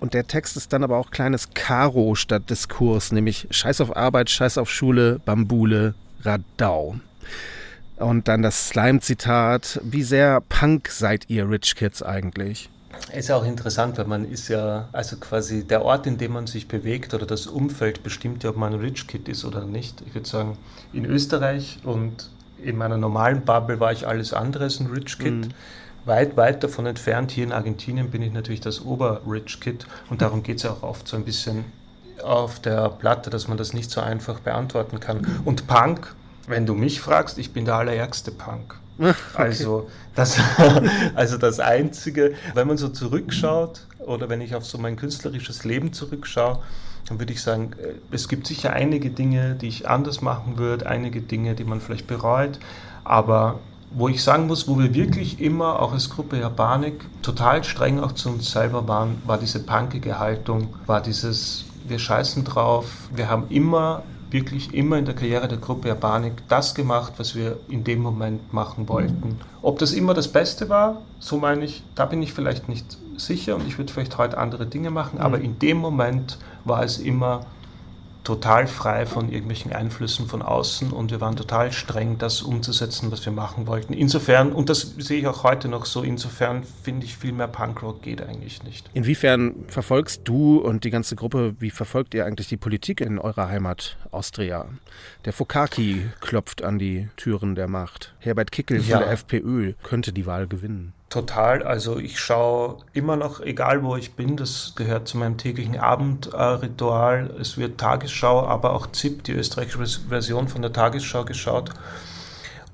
Und 0.00 0.12
der 0.12 0.26
Text 0.26 0.56
ist 0.56 0.72
dann 0.72 0.82
aber 0.82 0.96
auch 0.96 1.12
kleines 1.12 1.50
Karo 1.54 2.16
statt 2.16 2.50
Diskurs, 2.50 3.12
nämlich 3.12 3.46
Scheiß 3.52 3.80
auf 3.80 3.96
Arbeit, 3.96 4.28
Scheiß 4.28 4.58
auf 4.58 4.68
Schule, 4.68 5.20
Bambule, 5.24 5.94
Radau. 6.24 6.96
Und 7.94 8.26
dann 8.26 8.42
das 8.42 8.70
Slime-Zitat, 8.70 9.80
wie 9.84 10.02
sehr 10.02 10.40
Punk 10.40 10.88
seid 10.88 11.26
ihr 11.30 11.48
Rich 11.48 11.76
Kids 11.76 12.02
eigentlich? 12.02 12.68
Es 13.12 13.24
ist 13.24 13.30
auch 13.30 13.44
interessant, 13.44 13.98
weil 13.98 14.06
man 14.06 14.30
ist 14.30 14.48
ja, 14.48 14.88
also 14.92 15.16
quasi 15.16 15.64
der 15.64 15.82
Ort, 15.82 16.06
in 16.06 16.18
dem 16.18 16.32
man 16.32 16.46
sich 16.46 16.68
bewegt 16.68 17.14
oder 17.14 17.26
das 17.26 17.46
Umfeld 17.46 18.02
bestimmt 18.02 18.44
ja, 18.44 18.50
ob 18.50 18.56
man 18.56 18.72
ein 18.72 18.80
Rich 18.80 19.06
Kid 19.06 19.28
ist 19.28 19.44
oder 19.44 19.64
nicht. 19.64 20.02
Ich 20.06 20.14
würde 20.14 20.28
sagen, 20.28 20.58
in 20.92 21.04
Österreich 21.04 21.78
und 21.84 22.30
in 22.62 22.76
meiner 22.76 22.98
normalen 22.98 23.42
Bubble 23.42 23.80
war 23.80 23.92
ich 23.92 24.06
alles 24.06 24.32
andere 24.32 24.64
als 24.64 24.80
ein 24.80 24.86
Rich 24.86 25.18
Kid. 25.18 25.32
Mhm. 25.32 25.48
Weit, 26.04 26.36
weit 26.36 26.62
davon 26.64 26.86
entfernt, 26.86 27.30
hier 27.30 27.44
in 27.44 27.52
Argentinien 27.52 28.10
bin 28.10 28.22
ich 28.22 28.32
natürlich 28.32 28.60
das 28.60 28.84
Ober-Rich 28.84 29.60
Kid 29.60 29.86
und 30.08 30.22
darum 30.22 30.42
geht 30.42 30.58
es 30.58 30.62
ja 30.62 30.70
auch 30.70 30.82
oft 30.82 31.06
so 31.06 31.16
ein 31.16 31.24
bisschen 31.24 31.64
auf 32.22 32.60
der 32.60 32.88
Platte, 32.90 33.30
dass 33.30 33.48
man 33.48 33.58
das 33.58 33.72
nicht 33.72 33.90
so 33.90 34.00
einfach 34.00 34.40
beantworten 34.40 35.00
kann. 35.00 35.26
Und 35.44 35.66
Punk, 35.66 36.14
wenn 36.46 36.66
du 36.66 36.74
mich 36.74 37.00
fragst, 37.00 37.38
ich 37.38 37.52
bin 37.52 37.64
der 37.64 37.76
allerärgste 37.76 38.30
Punk. 38.30 38.78
Okay. 39.32 39.42
Also, 39.42 39.88
das, 40.14 40.38
also 41.14 41.38
das 41.38 41.58
Einzige, 41.58 42.34
wenn 42.54 42.68
man 42.68 42.76
so 42.76 42.88
zurückschaut 42.88 43.86
oder 43.98 44.28
wenn 44.28 44.40
ich 44.40 44.54
auf 44.54 44.66
so 44.66 44.76
mein 44.76 44.96
künstlerisches 44.96 45.64
Leben 45.64 45.92
zurückschaue, 45.92 46.58
dann 47.08 47.18
würde 47.18 47.32
ich 47.32 47.42
sagen, 47.42 47.72
äh, 47.82 47.94
es 48.10 48.28
gibt 48.28 48.46
sicher 48.46 48.72
einige 48.72 49.10
Dinge, 49.10 49.54
die 49.54 49.68
ich 49.68 49.88
anders 49.88 50.20
machen 50.20 50.58
würde, 50.58 50.86
einige 50.86 51.22
Dinge, 51.22 51.54
die 51.54 51.64
man 51.64 51.80
vielleicht 51.80 52.06
bereut, 52.06 52.58
aber 53.04 53.58
wo 53.92 54.08
ich 54.08 54.22
sagen 54.22 54.46
muss, 54.46 54.68
wo 54.68 54.78
wir 54.78 54.94
wirklich 54.94 55.40
immer, 55.40 55.80
auch 55.80 55.92
als 55.92 56.10
Gruppe 56.10 56.38
Japanik, 56.38 57.04
total 57.22 57.64
streng 57.64 57.98
auch 57.98 58.12
zu 58.12 58.28
uns 58.28 58.52
selber 58.52 58.86
waren, 58.86 59.20
war 59.26 59.38
diese 59.38 59.60
punkige 59.60 60.18
Haltung, 60.18 60.74
war 60.86 61.00
dieses, 61.00 61.64
wir 61.88 61.98
scheißen 61.98 62.44
drauf, 62.44 62.86
wir 63.12 63.28
haben 63.28 63.46
immer 63.48 64.02
wirklich 64.30 64.74
immer 64.74 64.98
in 64.98 65.04
der 65.04 65.14
Karriere 65.14 65.48
der 65.48 65.58
Gruppe 65.58 65.88
Urbanik 65.88 66.34
das 66.48 66.74
gemacht, 66.74 67.14
was 67.16 67.34
wir 67.34 67.58
in 67.68 67.84
dem 67.84 68.00
Moment 68.00 68.52
machen 68.52 68.88
wollten. 68.88 69.38
Ob 69.62 69.78
das 69.78 69.92
immer 69.92 70.14
das 70.14 70.28
Beste 70.28 70.68
war, 70.68 71.02
so 71.18 71.38
meine 71.38 71.64
ich, 71.64 71.82
da 71.94 72.06
bin 72.06 72.22
ich 72.22 72.32
vielleicht 72.32 72.68
nicht 72.68 72.96
sicher 73.16 73.56
und 73.56 73.66
ich 73.66 73.78
würde 73.78 73.92
vielleicht 73.92 74.18
heute 74.18 74.38
andere 74.38 74.66
Dinge 74.66 74.90
machen, 74.90 75.18
aber 75.18 75.38
mhm. 75.38 75.44
in 75.44 75.58
dem 75.58 75.76
Moment 75.78 76.38
war 76.64 76.82
es 76.82 76.98
immer 76.98 77.46
total 78.24 78.66
frei 78.66 79.06
von 79.06 79.30
irgendwelchen 79.30 79.72
Einflüssen 79.72 80.26
von 80.26 80.42
außen 80.42 80.92
und 80.92 81.10
wir 81.10 81.20
waren 81.20 81.36
total 81.36 81.72
streng, 81.72 82.18
das 82.18 82.42
umzusetzen, 82.42 83.10
was 83.10 83.24
wir 83.24 83.32
machen 83.32 83.66
wollten. 83.66 83.92
Insofern, 83.92 84.52
und 84.52 84.68
das 84.68 84.94
sehe 84.98 85.20
ich 85.20 85.26
auch 85.26 85.42
heute 85.42 85.68
noch 85.68 85.86
so, 85.86 86.02
insofern 86.02 86.64
finde 86.82 87.06
ich 87.06 87.16
viel 87.16 87.32
mehr 87.32 87.48
Punkrock 87.48 88.02
geht 88.02 88.22
eigentlich 88.22 88.62
nicht. 88.62 88.90
Inwiefern 88.94 89.54
verfolgst 89.68 90.22
du 90.24 90.58
und 90.58 90.84
die 90.84 90.90
ganze 90.90 91.16
Gruppe, 91.16 91.54
wie 91.58 91.70
verfolgt 91.70 92.14
ihr 92.14 92.26
eigentlich 92.26 92.48
die 92.48 92.56
Politik 92.56 93.00
in 93.00 93.18
eurer 93.18 93.48
Heimat 93.48 93.96
Austria? 94.10 94.66
Der 95.24 95.32
Fokaki 95.32 96.08
klopft 96.20 96.62
an 96.62 96.78
die 96.78 97.08
Türen 97.16 97.54
der 97.54 97.68
Macht. 97.68 98.14
Herbert 98.18 98.52
Kickel 98.52 98.80
von 98.80 98.88
ja. 98.88 98.98
der 98.98 99.10
FPÖ 99.12 99.72
könnte 99.82 100.12
die 100.12 100.26
Wahl 100.26 100.46
gewinnen. 100.46 100.92
Total. 101.10 101.64
Also 101.64 101.98
ich 101.98 102.20
schaue 102.20 102.78
immer 102.92 103.16
noch, 103.16 103.40
egal 103.40 103.82
wo 103.82 103.96
ich 103.96 104.14
bin, 104.14 104.36
das 104.36 104.74
gehört 104.76 105.08
zu 105.08 105.18
meinem 105.18 105.36
täglichen 105.38 105.76
Abendritual. 105.76 107.34
Es 107.40 107.58
wird 107.58 107.78
Tagesschau, 107.78 108.46
aber 108.46 108.72
auch 108.72 108.86
ZIP, 108.92 109.24
die 109.24 109.32
österreichische 109.32 110.00
Version 110.08 110.46
von 110.46 110.62
der 110.62 110.72
Tagesschau 110.72 111.24
geschaut. 111.24 111.70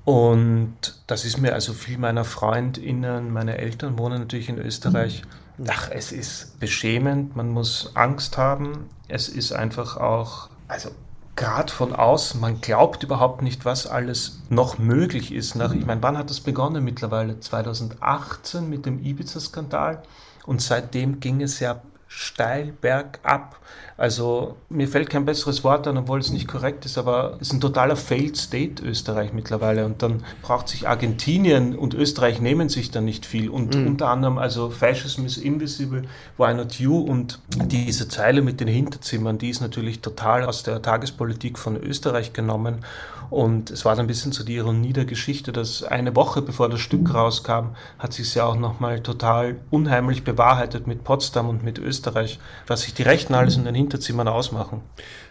Und 0.05 0.77
das 1.07 1.25
ist 1.25 1.39
mir 1.39 1.53
also 1.53 1.73
viel 1.73 1.97
meiner 1.97 2.23
FreundInnen, 2.23 3.33
meine 3.33 3.57
Eltern 3.57 3.97
wohnen 3.97 4.19
natürlich 4.19 4.49
in 4.49 4.59
Österreich. 4.59 5.23
Ach, 5.67 5.89
es 5.91 6.11
ist 6.11 6.59
beschämend, 6.59 7.35
man 7.35 7.49
muss 7.49 7.91
Angst 7.95 8.37
haben. 8.37 8.87
Es 9.07 9.29
ist 9.29 9.51
einfach 9.51 9.97
auch, 9.97 10.49
also 10.67 10.91
gerade 11.37 11.71
von 11.71 11.93
außen, 11.95 12.41
man 12.41 12.59
glaubt 12.59 13.03
überhaupt 13.03 13.41
nicht, 13.41 13.63
was 13.63 13.87
alles 13.87 14.39
noch 14.49 14.77
möglich 14.77 15.31
ist. 15.31 15.55
Nach, 15.55 15.73
ich 15.73 15.85
meine, 15.85 16.03
wann 16.03 16.17
hat 16.17 16.29
das 16.29 16.41
begonnen 16.41 16.83
mittlerweile? 16.83 17.39
2018 17.39 18.69
mit 18.69 18.85
dem 18.85 19.01
Ibiza-Skandal. 19.01 20.03
Und 20.45 20.61
seitdem 20.61 21.21
ging 21.21 21.41
es 21.41 21.61
ja 21.61 21.81
steil 22.07 22.73
bergab. 22.81 23.59
Also 23.97 24.57
mir 24.69 24.87
fällt 24.87 25.09
kein 25.09 25.25
besseres 25.25 25.63
Wort 25.63 25.87
an, 25.87 25.97
obwohl 25.97 26.19
es 26.19 26.31
nicht 26.31 26.47
korrekt 26.47 26.85
ist, 26.85 26.99
aber 26.99 27.37
es 27.41 27.47
ist 27.47 27.53
ein 27.53 27.61
totaler 27.61 27.95
Failed 27.95 28.37
State 28.37 28.83
Österreich 28.83 29.33
mittlerweile 29.33 29.85
und 29.85 30.03
dann 30.03 30.23
braucht 30.43 30.69
sich 30.69 30.87
Argentinien 30.87 31.75
und 31.75 31.95
Österreich 31.95 32.39
nehmen 32.39 32.69
sich 32.69 32.91
dann 32.91 33.05
nicht 33.05 33.25
viel 33.25 33.49
und 33.49 33.75
mhm. 33.75 33.87
unter 33.87 34.09
anderem 34.09 34.37
also 34.37 34.69
Fascism 34.69 35.25
is 35.25 35.37
invisible, 35.37 36.03
why 36.37 36.53
not 36.53 36.75
you 36.75 36.99
und 36.99 37.39
diese 37.49 38.07
Zeile 38.07 38.43
mit 38.43 38.59
den 38.59 38.67
Hinterzimmern, 38.67 39.39
die 39.39 39.49
ist 39.49 39.61
natürlich 39.61 40.01
total 40.01 40.45
aus 40.45 40.61
der 40.61 40.79
Tagespolitik 40.83 41.57
von 41.57 41.75
Österreich 41.75 42.33
genommen 42.33 42.85
und 43.29 43.71
es 43.71 43.85
war 43.85 43.95
dann 43.95 44.05
ein 44.05 44.07
bisschen 44.07 44.31
so 44.31 44.43
die 44.43 44.55
Ironie 44.55 44.93
der 44.93 45.05
Geschichte, 45.05 45.51
dass 45.51 45.83
eine 45.83 46.15
Woche 46.15 46.41
bevor 46.41 46.69
das 46.69 46.79
Stück 46.79 47.13
rauskam, 47.13 47.75
hat 47.99 48.13
sich 48.13 48.33
ja 48.35 48.45
auch 48.45 48.55
nochmal 48.55 49.01
total 49.01 49.57
unheimlich 49.69 50.23
bewahrheitet 50.23 50.87
mit 50.87 51.03
Potsdam 51.03 51.49
und 51.49 51.63
mit 51.63 51.79
Österreich, 51.79 52.39
was 52.67 52.81
sich 52.81 52.93
die 52.93 53.03
Rechten 53.03 53.33
alles 53.33 53.57
in 53.57 53.65
den 53.65 53.75
Hinterzimmern 53.75 54.27
ausmachen. 54.27 54.81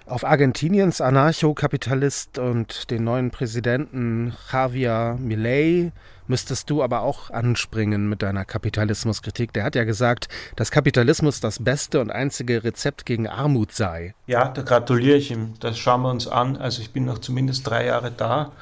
Auf 0.08 0.24
Argentiniens 0.24 1.00
Anarchokapitalist 1.00 2.38
und 2.38 2.92
den 2.92 3.02
neuen 3.02 3.32
Präsidenten 3.32 4.32
Javier 4.52 5.16
Milei 5.18 5.90
müsstest 6.28 6.70
du 6.70 6.84
aber 6.84 7.00
auch 7.00 7.30
anspringen 7.30 8.08
mit 8.08 8.22
deiner 8.22 8.44
Kapitalismuskritik. 8.44 9.52
Der 9.52 9.64
hat 9.64 9.74
ja 9.74 9.82
gesagt, 9.82 10.28
dass 10.54 10.70
Kapitalismus 10.70 11.40
das 11.40 11.62
beste 11.62 12.00
und 12.00 12.12
einzige 12.12 12.62
Rezept 12.62 13.04
gegen 13.04 13.26
Armut 13.26 13.72
sei. 13.72 14.14
Ja, 14.28 14.46
da 14.48 14.62
gratuliere 14.62 15.16
ich 15.16 15.32
ihm. 15.32 15.54
Das 15.58 15.76
schauen 15.76 16.02
wir 16.02 16.10
uns 16.10 16.28
an. 16.28 16.56
Also 16.56 16.82
ich 16.82 16.92
bin 16.92 17.04
noch 17.04 17.18
zumindest 17.18 17.68
drei 17.68 17.86
Jahre 17.86 18.12
da. 18.12 18.52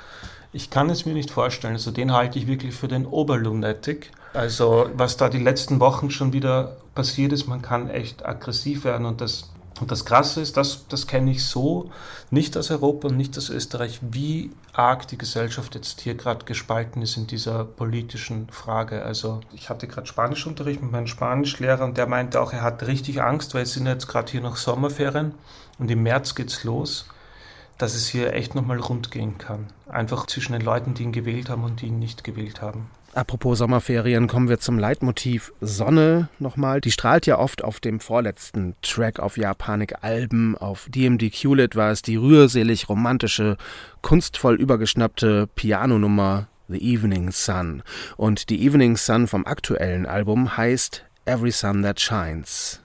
Ich 0.55 0.71
kann 0.71 0.89
es 0.89 1.05
mir 1.05 1.13
nicht 1.13 1.31
vorstellen. 1.31 1.75
Also 1.75 1.91
den 1.91 2.15
halte 2.15 2.39
ich 2.39 2.47
wirklich 2.47 2.75
für 2.75 2.89
den 2.89 3.05
Oberlunatic. 3.05 4.13
Also 4.33 4.89
was 4.95 5.19
da 5.19 5.29
die 5.29 5.43
letzten 5.43 5.79
Wochen 5.79 6.11
schon 6.11 6.33
wieder 6.33 6.79
passiert 6.95 7.33
ist, 7.35 7.49
man 7.49 7.61
kann 7.61 7.91
echt 7.91 8.25
aggressiv 8.25 8.85
werden 8.85 9.05
und 9.05 9.21
das 9.21 9.51
und 9.81 9.91
das 9.91 10.05
Krasse 10.05 10.41
ist, 10.41 10.57
das, 10.57 10.87
das 10.89 11.07
kenne 11.07 11.33
ich 11.33 11.45
so 11.45 11.91
nicht 12.31 12.57
aus 12.57 12.71
Europa 12.71 13.09
und 13.09 13.17
nicht 13.17 13.37
aus 13.37 13.51
Österreich, 13.51 13.99
wie 14.03 14.51
arg 14.73 15.09
die 15.09 15.19
Gesellschaft 15.19 15.75
jetzt 15.75 16.01
hier 16.01 16.15
gerade 16.15 16.45
gespalten 16.45 17.03
ist 17.03 17.17
in 17.17 17.27
dieser 17.27 17.65
politischen 17.65 18.49
Frage. 18.51 19.03
Also 19.05 19.41
ich 19.53 19.71
hatte 19.71 19.89
gerade 19.89 20.07
Spanischunterricht 20.07 20.81
mit 20.81 20.93
meinem 20.93 21.09
Spanischlehrer 21.09 21.85
und 21.85 21.99
der 21.99 22.07
meinte 22.07 22.41
auch, 22.41 22.53
er 22.53 22.63
hat 22.63 22.87
richtig 22.87 23.21
Angst, 23.21 23.55
weil 23.55 23.63
es 23.63 23.73
sind 23.73 23.87
jetzt 23.87 24.07
gerade 24.07 24.31
hier 24.31 24.41
noch 24.41 24.57
Sommerferien 24.57 25.35
und 25.79 25.91
im 25.91 26.05
März 26.05 26.37
geht's 26.37 26.63
los, 26.63 27.07
dass 27.77 27.97
es 27.97 28.07
hier 28.07 28.33
echt 28.33 28.55
nochmal 28.55 28.79
rund 28.79 29.11
gehen 29.11 29.39
kann. 29.39 29.67
Einfach 29.89 30.27
zwischen 30.27 30.53
den 30.53 30.63
Leuten, 30.63 30.95
die 30.95 31.03
ihn 31.03 31.13
gewählt 31.13 31.51
haben 31.51 31.65
und 31.65 31.81
die 31.81 31.87
ihn 31.87 31.99
nicht 31.99 32.23
gewählt 32.23 32.63
haben. 32.63 32.91
Apropos 33.15 33.59
Sommerferien, 33.59 34.27
kommen 34.27 34.49
wir 34.49 34.59
zum 34.59 34.77
Leitmotiv 34.77 35.53
Sonne 35.61 36.29
nochmal. 36.41 36.81
Die 36.81 36.91
strahlt 36.91 37.27
ja 37.27 37.39
oft 37.39 37.63
auf 37.63 37.79
dem 37.79 38.01
vorletzten 38.01 38.75
Track 38.83 39.21
auf 39.21 39.37
Japanik-Alben. 39.37 40.59
Auf 40.59 40.89
DMD 40.91 41.31
QLED 41.33 41.77
war 41.77 41.93
es 41.93 42.03
die 42.03 42.17
rührselig 42.17 42.89
romantische, 42.89 43.57
kunstvoll 44.03 44.57
übergeschnappte 44.57 45.49
Pianonummer 45.55 46.49
The 46.67 46.79
Evening 46.79 47.31
Sun. 47.31 47.85
Und 48.17 48.51
die 48.51 48.65
Evening 48.67 48.97
Sun 48.97 49.29
vom 49.29 49.47
aktuellen 49.47 50.07
Album 50.07 50.57
heißt 50.57 51.05
Every 51.25 51.53
Sun 51.53 51.85
That 51.85 52.01
Shines. 52.01 52.81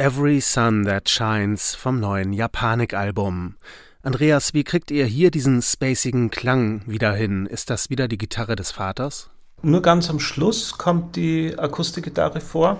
Every 0.00 0.40
Sun 0.40 0.84
That 0.84 1.08
Shines 1.08 1.74
vom 1.74 1.98
neuen 1.98 2.32
Japanik-Album. 2.32 3.56
Andreas, 4.04 4.54
wie 4.54 4.62
kriegt 4.62 4.92
ihr 4.92 5.06
hier 5.06 5.32
diesen 5.32 5.60
spacigen 5.60 6.30
Klang 6.30 6.82
wieder 6.86 7.12
hin? 7.14 7.46
Ist 7.46 7.68
das 7.68 7.90
wieder 7.90 8.06
die 8.06 8.16
Gitarre 8.16 8.54
des 8.54 8.70
Vaters? 8.70 9.28
Nur 9.60 9.82
ganz 9.82 10.08
am 10.08 10.20
Schluss 10.20 10.78
kommt 10.78 11.16
die 11.16 11.58
Akustikgitarre 11.58 12.40
vor. 12.40 12.78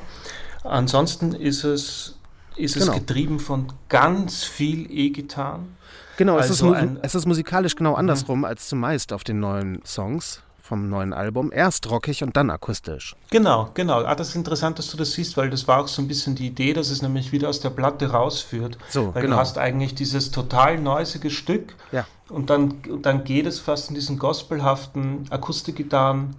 Ansonsten 0.63 1.33
ist 1.33 1.65
es, 1.65 2.21
ist 2.55 2.75
genau. 2.75 2.93
es 2.93 2.99
getrieben 3.01 3.41
von 3.41 3.73
ganz 3.89 4.45
viel 4.45 4.89
E-Gitarren. 4.89 5.77
Genau, 6.19 6.37
also 6.37 6.53
es, 6.53 6.61
ist, 6.61 6.73
ein, 6.73 7.01
es 7.03 7.17
ist 7.17 7.27
musikalisch 7.27 7.75
genau 7.75 7.95
andersrum 7.95 8.45
als 8.45 8.69
zumeist 8.69 9.13
auf 9.13 9.25
den 9.25 9.41
neuen 9.41 9.85
Songs 9.85 10.41
vom 10.69 10.91
neuen 10.91 11.15
Album. 11.15 11.51
Erst 11.53 11.91
rockig 11.91 12.23
und 12.23 12.37
dann 12.37 12.51
akustisch. 12.51 13.17
Genau, 13.31 13.71
genau. 13.73 14.05
Ah, 14.05 14.15
das 14.15 14.29
ist 14.29 14.37
interessant, 14.37 14.79
dass 14.79 14.91
du 14.91 14.99
das 14.99 15.13
siehst, 15.13 15.37
weil 15.39 15.49
das 15.49 15.67
war 15.67 15.81
auch 15.81 15.89
so 15.89 16.03
ein 16.03 16.09
bisschen 16.09 16.35
die 16.35 16.47
Idee, 16.47 16.75
dass 16.75 16.91
es 16.91 17.01
nämlich 17.01 17.33
wieder 17.33 17.49
aus 17.49 17.61
der 17.61 17.71
Platte 17.71 18.11
rausführt. 18.11 18.77
So, 18.91 19.15
weil 19.15 19.23
genau. 19.23 19.37
du 19.37 19.41
hast 19.41 19.57
eigentlich 19.57 19.95
dieses 19.95 20.31
total 20.31 20.79
neusige 20.79 21.31
Stück 21.31 21.75
ja. 21.91 22.07
und 22.29 22.51
dann, 22.51 22.75
dann 23.03 23.25
geht 23.25 23.47
es 23.47 23.59
fast 23.61 23.89
in 23.89 23.95
diesen 23.95 24.19
gospelhaften 24.19 25.25
Akustikgitarren 25.31 26.37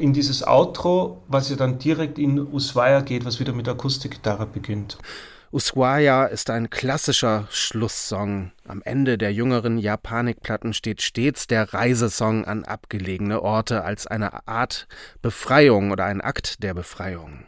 in 0.00 0.12
dieses 0.12 0.46
Outro, 0.46 1.22
was 1.28 1.48
ja 1.48 1.56
dann 1.56 1.78
direkt 1.78 2.18
in 2.18 2.38
Ushuaia 2.38 3.00
geht, 3.00 3.24
was 3.24 3.40
wieder 3.40 3.52
mit 3.52 3.68
Akustikgitarre 3.68 4.46
beginnt. 4.46 4.98
Ushuaia 5.56 6.26
ist 6.26 6.50
ein 6.50 6.68
klassischer 6.68 7.48
Schlusssong. 7.50 8.52
Am 8.68 8.82
Ende 8.82 9.16
der 9.16 9.32
jüngeren 9.32 9.78
Japanik-Platten 9.78 10.74
steht 10.74 11.00
stets 11.00 11.46
der 11.46 11.72
Reisesong 11.72 12.44
an 12.44 12.66
abgelegene 12.66 13.40
Orte 13.40 13.82
als 13.82 14.06
eine 14.06 14.46
Art 14.46 14.86
Befreiung 15.22 15.92
oder 15.92 16.04
ein 16.04 16.20
Akt 16.20 16.62
der 16.62 16.74
Befreiung. 16.74 17.46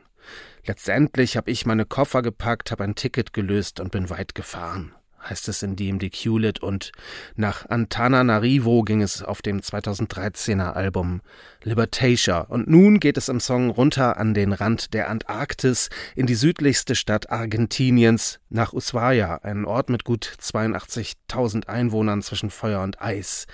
Letztendlich 0.65 1.37
habe 1.37 1.51
ich 1.51 1.67
meine 1.67 1.85
Koffer 1.85 2.23
gepackt, 2.23 2.71
habe 2.71 2.85
ein 2.85 2.95
Ticket 2.95 3.35
gelöst 3.35 3.79
und 3.79 3.93
bin 3.93 4.09
weit 4.09 4.35
gefahren 4.35 4.95
heißt 5.29 5.49
es 5.49 5.63
in 5.63 5.77
DMD 5.77 6.05
Hewlett 6.05 6.63
und 6.63 6.93
nach 7.37 7.69
Antananarivo 7.69 8.83
ging 8.83 9.03
es 9.03 9.23
auf 9.23 9.43
dem 9.43 9.61
2013er 9.61 10.73
Album 10.73 11.21
Libertatia 11.65 12.41
und 12.41 12.69
nun 12.69 13.01
geht 13.01 13.17
es 13.17 13.29
im 13.29 13.41
Song 13.41 13.71
runter 13.71 14.17
an 14.17 14.33
den 14.33 14.53
Rand 14.53 14.95
der 14.95 15.11
Antarktis 15.11 15.91
in 16.15 16.27
die 16.27 16.35
südlichste 16.35 16.95
Stadt 16.95 17.31
Argentiniens 17.31 18.39
nach 18.49 18.73
Ushuaia, 18.73 19.41
ein 19.43 19.65
Ort 19.65 19.91
mit 19.91 20.05
gut 20.05 20.33
82.000 20.41 21.69
Einwohnern 21.69 22.23
zwischen 22.23 22.51
Feuer 22.51 22.83
und 22.83 23.03
Eis. 23.03 23.47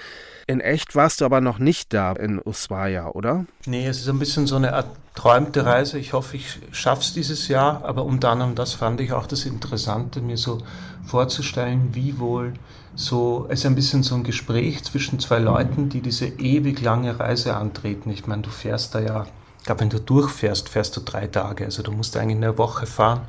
In 0.46 0.60
echt 0.60 0.94
warst 0.94 1.20
du 1.20 1.24
aber 1.24 1.40
noch 1.40 1.58
nicht 1.58 1.92
da 1.94 2.12
in 2.12 2.40
Ushuaia, 2.44 3.08
oder? 3.08 3.46
Nee, 3.66 3.86
es 3.86 4.00
ist 4.00 4.08
ein 4.08 4.18
bisschen 4.18 4.46
so 4.46 4.56
eine 4.56 4.68
erträumte 4.68 5.64
Reise. 5.64 5.98
Ich 5.98 6.12
hoffe, 6.12 6.36
ich 6.36 6.58
schaffe 6.72 7.00
es 7.00 7.14
dieses 7.14 7.48
Jahr, 7.48 7.84
aber 7.84 8.04
unter 8.04 8.28
anderem 8.30 8.54
das 8.54 8.74
fand 8.74 9.00
ich 9.00 9.12
auch 9.12 9.26
das 9.26 9.46
Interessante, 9.46 10.20
mir 10.20 10.36
so 10.36 10.62
vorzustellen, 11.06 11.90
wie 11.92 12.18
wohl 12.18 12.54
so, 12.94 13.46
es 13.48 13.60
ist 13.60 13.66
ein 13.66 13.74
bisschen 13.74 14.02
so 14.02 14.14
ein 14.14 14.24
Gespräch 14.24 14.84
zwischen 14.84 15.18
zwei 15.18 15.38
Leuten, 15.38 15.88
die 15.88 16.00
diese 16.00 16.26
ewig 16.26 16.80
lange 16.80 17.18
Reise 17.18 17.56
antreten. 17.56 18.10
Ich 18.10 18.26
meine, 18.26 18.42
du 18.42 18.50
fährst 18.50 18.94
da 18.94 19.00
ja, 19.00 19.26
ich 19.58 19.66
glaube, 19.66 19.80
wenn 19.80 19.90
du 19.90 20.00
durchfährst, 20.00 20.68
fährst 20.68 20.96
du 20.96 21.00
drei 21.00 21.26
Tage. 21.26 21.64
Also 21.64 21.82
du 21.82 21.90
musst 21.90 22.16
eigentlich 22.16 22.36
eine 22.36 22.56
Woche 22.58 22.86
fahren. 22.86 23.22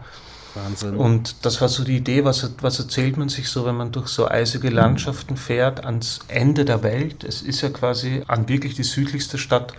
Wahnsinn. 0.54 0.96
Und 0.96 1.46
das 1.46 1.62
war 1.62 1.68
so 1.68 1.84
die 1.84 1.98
Idee, 1.98 2.24
was, 2.26 2.52
was 2.62 2.80
erzählt 2.80 3.18
man 3.18 3.30
sich 3.30 3.50
so, 3.50 3.66
wenn 3.66 3.76
man 3.76 3.92
durch 3.92 4.08
so 4.08 4.28
eisige 4.28 4.70
Landschaften 4.70 5.38
fährt, 5.38 5.86
ans 5.86 6.20
Ende 6.28 6.66
der 6.66 6.84
Welt. 6.84 7.24
Es 7.24 7.42
ist 7.42 7.62
ja 7.62 7.70
quasi 7.70 8.24
an 8.28 8.48
wirklich 8.48 8.76
die 8.76 8.84
südlichste 8.84 9.38
Stadt 9.38 9.74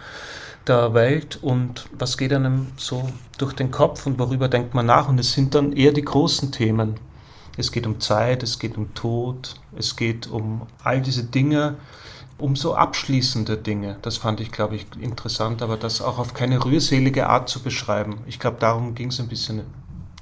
der 0.67 0.95
Welt 0.95 1.39
und 1.43 1.87
was 1.97 2.19
geht 2.19 2.33
einem 2.33 2.69
so 2.77 3.09
durch 3.39 3.53
den 3.53 3.71
Kopf 3.71 4.07
und 4.07 4.19
worüber 4.19 4.49
denkt 4.49 4.75
man 4.75 4.87
nach? 4.87 5.09
Und 5.09 5.19
es 5.19 5.33
sind 5.33 5.55
dann 5.55 5.73
eher 5.73 5.93
die 5.93 6.05
großen 6.05 6.53
Themen. 6.53 6.97
Es 7.57 7.73
geht 7.73 7.87
um 7.87 8.01
Zeit, 8.01 8.43
es 8.43 8.59
geht 8.59 8.77
um 8.77 8.95
Tod, 8.95 9.55
es 9.77 9.97
geht 9.97 10.27
um 10.27 10.63
all 10.85 11.01
diese 11.01 11.25
Dinge, 11.25 11.77
um 12.39 12.55
so 12.55 12.75
abschließende 12.75 13.57
Dinge. 13.57 13.97
Das 14.03 14.19
fand 14.19 14.41
ich, 14.41 14.53
glaube 14.53 14.77
ich, 14.77 14.87
interessant, 15.01 15.63
aber 15.63 15.77
das 15.77 16.03
auch 16.03 16.19
auf 16.19 16.35
keine 16.35 16.63
rührselige 16.65 17.29
Art 17.29 17.49
zu 17.49 17.63
beschreiben. 17.63 18.19
Ich 18.27 18.39
glaube, 18.39 18.59
darum 18.61 18.95
ging 18.95 19.09
es 19.09 19.21
ein 19.21 19.29
bisschen 19.29 19.63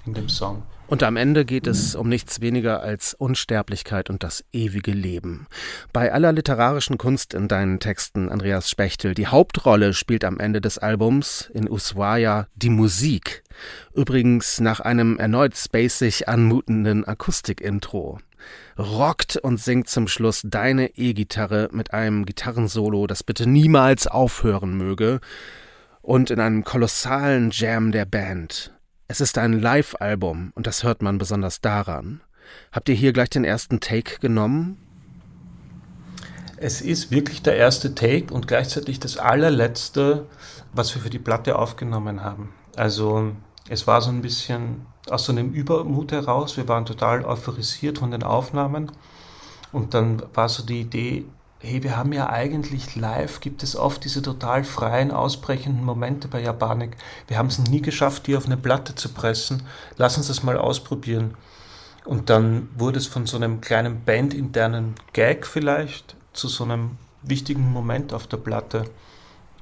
in 0.06 0.14
dem 0.14 0.28
Song. 0.28 0.62
Und 0.94 1.02
am 1.02 1.16
Ende 1.16 1.44
geht 1.44 1.66
es 1.66 1.96
um 1.96 2.08
nichts 2.08 2.40
weniger 2.40 2.80
als 2.80 3.14
Unsterblichkeit 3.14 4.10
und 4.10 4.22
das 4.22 4.44
ewige 4.52 4.92
Leben. 4.92 5.48
Bei 5.92 6.12
aller 6.12 6.30
literarischen 6.30 6.98
Kunst 6.98 7.34
in 7.34 7.48
deinen 7.48 7.80
Texten, 7.80 8.28
Andreas 8.28 8.70
Spechtel, 8.70 9.12
die 9.12 9.26
Hauptrolle 9.26 9.92
spielt 9.92 10.22
am 10.22 10.38
Ende 10.38 10.60
des 10.60 10.78
Albums 10.78 11.50
in 11.52 11.68
Ushuaia 11.68 12.46
die 12.54 12.70
Musik. 12.70 13.42
Übrigens 13.92 14.60
nach 14.60 14.78
einem 14.78 15.18
erneut 15.18 15.56
spacig 15.56 16.28
anmutenden 16.28 17.04
Akustik-Intro. 17.04 18.20
Rockt 18.78 19.36
und 19.36 19.58
singt 19.58 19.88
zum 19.88 20.06
Schluss 20.06 20.42
deine 20.44 20.96
E-Gitarre 20.96 21.70
mit 21.72 21.92
einem 21.92 22.24
Gitarrensolo, 22.24 23.08
das 23.08 23.24
bitte 23.24 23.48
niemals 23.48 24.06
aufhören 24.06 24.76
möge. 24.76 25.18
Und 26.02 26.30
in 26.30 26.38
einem 26.38 26.62
kolossalen 26.62 27.50
Jam 27.50 27.90
der 27.90 28.04
Band. 28.04 28.70
Es 29.06 29.20
ist 29.20 29.36
ein 29.36 29.52
Live-Album 29.60 30.52
und 30.54 30.66
das 30.66 30.82
hört 30.82 31.02
man 31.02 31.18
besonders 31.18 31.60
daran. 31.60 32.22
Habt 32.72 32.88
ihr 32.88 32.94
hier 32.94 33.12
gleich 33.12 33.28
den 33.28 33.44
ersten 33.44 33.80
Take 33.80 34.18
genommen? 34.18 34.78
Es 36.56 36.80
ist 36.80 37.10
wirklich 37.10 37.42
der 37.42 37.56
erste 37.56 37.94
Take 37.94 38.32
und 38.32 38.48
gleichzeitig 38.48 39.00
das 39.00 39.18
allerletzte, 39.18 40.26
was 40.72 40.94
wir 40.94 41.02
für 41.02 41.10
die 41.10 41.18
Platte 41.18 41.58
aufgenommen 41.58 42.24
haben. 42.24 42.54
Also 42.76 43.32
es 43.68 43.86
war 43.86 44.00
so 44.00 44.08
ein 44.08 44.22
bisschen 44.22 44.86
aus 45.10 45.26
so 45.26 45.32
einem 45.32 45.52
Übermut 45.52 46.10
heraus. 46.12 46.56
Wir 46.56 46.66
waren 46.68 46.86
total 46.86 47.26
euphorisiert 47.26 47.98
von 47.98 48.10
den 48.10 48.22
Aufnahmen. 48.22 48.90
Und 49.70 49.92
dann 49.92 50.22
war 50.32 50.48
so 50.48 50.64
die 50.64 50.80
Idee, 50.80 51.26
hey, 51.64 51.82
wir 51.82 51.96
haben 51.96 52.12
ja 52.12 52.28
eigentlich 52.28 52.94
live, 52.94 53.40
gibt 53.40 53.62
es 53.62 53.74
oft 53.74 54.04
diese 54.04 54.20
total 54.20 54.64
freien, 54.64 55.10
ausbrechenden 55.10 55.82
Momente 55.82 56.28
bei 56.28 56.42
Japanik. 56.42 56.96
Wir 57.26 57.38
haben 57.38 57.48
es 57.48 57.58
nie 57.58 57.80
geschafft, 57.80 58.26
die 58.26 58.36
auf 58.36 58.44
eine 58.44 58.58
Platte 58.58 58.94
zu 58.94 59.08
pressen. 59.08 59.62
Lass 59.96 60.18
uns 60.18 60.28
das 60.28 60.42
mal 60.42 60.58
ausprobieren. 60.58 61.34
Und 62.04 62.28
dann 62.28 62.68
wurde 62.76 62.98
es 62.98 63.06
von 63.06 63.26
so 63.26 63.38
einem 63.38 63.62
kleinen 63.62 64.04
bandinternen 64.04 64.94
Gag 65.14 65.46
vielleicht 65.46 66.16
zu 66.34 66.48
so 66.48 66.64
einem 66.64 66.98
wichtigen 67.22 67.72
Moment 67.72 68.12
auf 68.12 68.26
der 68.26 68.36
Platte. 68.36 68.84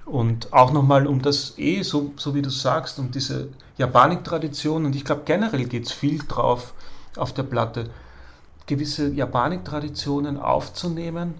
Und 0.05 0.53
auch 0.53 0.73
nochmal 0.73 1.07
um 1.07 1.23
das 1.23 1.57
eh, 1.57 1.83
so, 1.83 2.13
so 2.17 2.35
wie 2.35 2.43
du 2.43 2.51
sagst, 2.51 2.99
um 2.99 3.13
diese 3.13 3.51
Japanik-Tradition. 3.79 4.87
Und 4.87 4.97
ich 4.97 5.05
glaube, 5.05 5.23
generell 5.25 5.67
geht 5.67 5.87
es 5.87 5.93
viel 5.93 6.19
drauf 6.19 6.75
auf 7.17 7.33
der 7.33 7.45
Platte, 7.45 7.91
gewisse 8.67 9.13
Japanik-Traditionen 9.13 10.41
aufzunehmen 10.41 11.35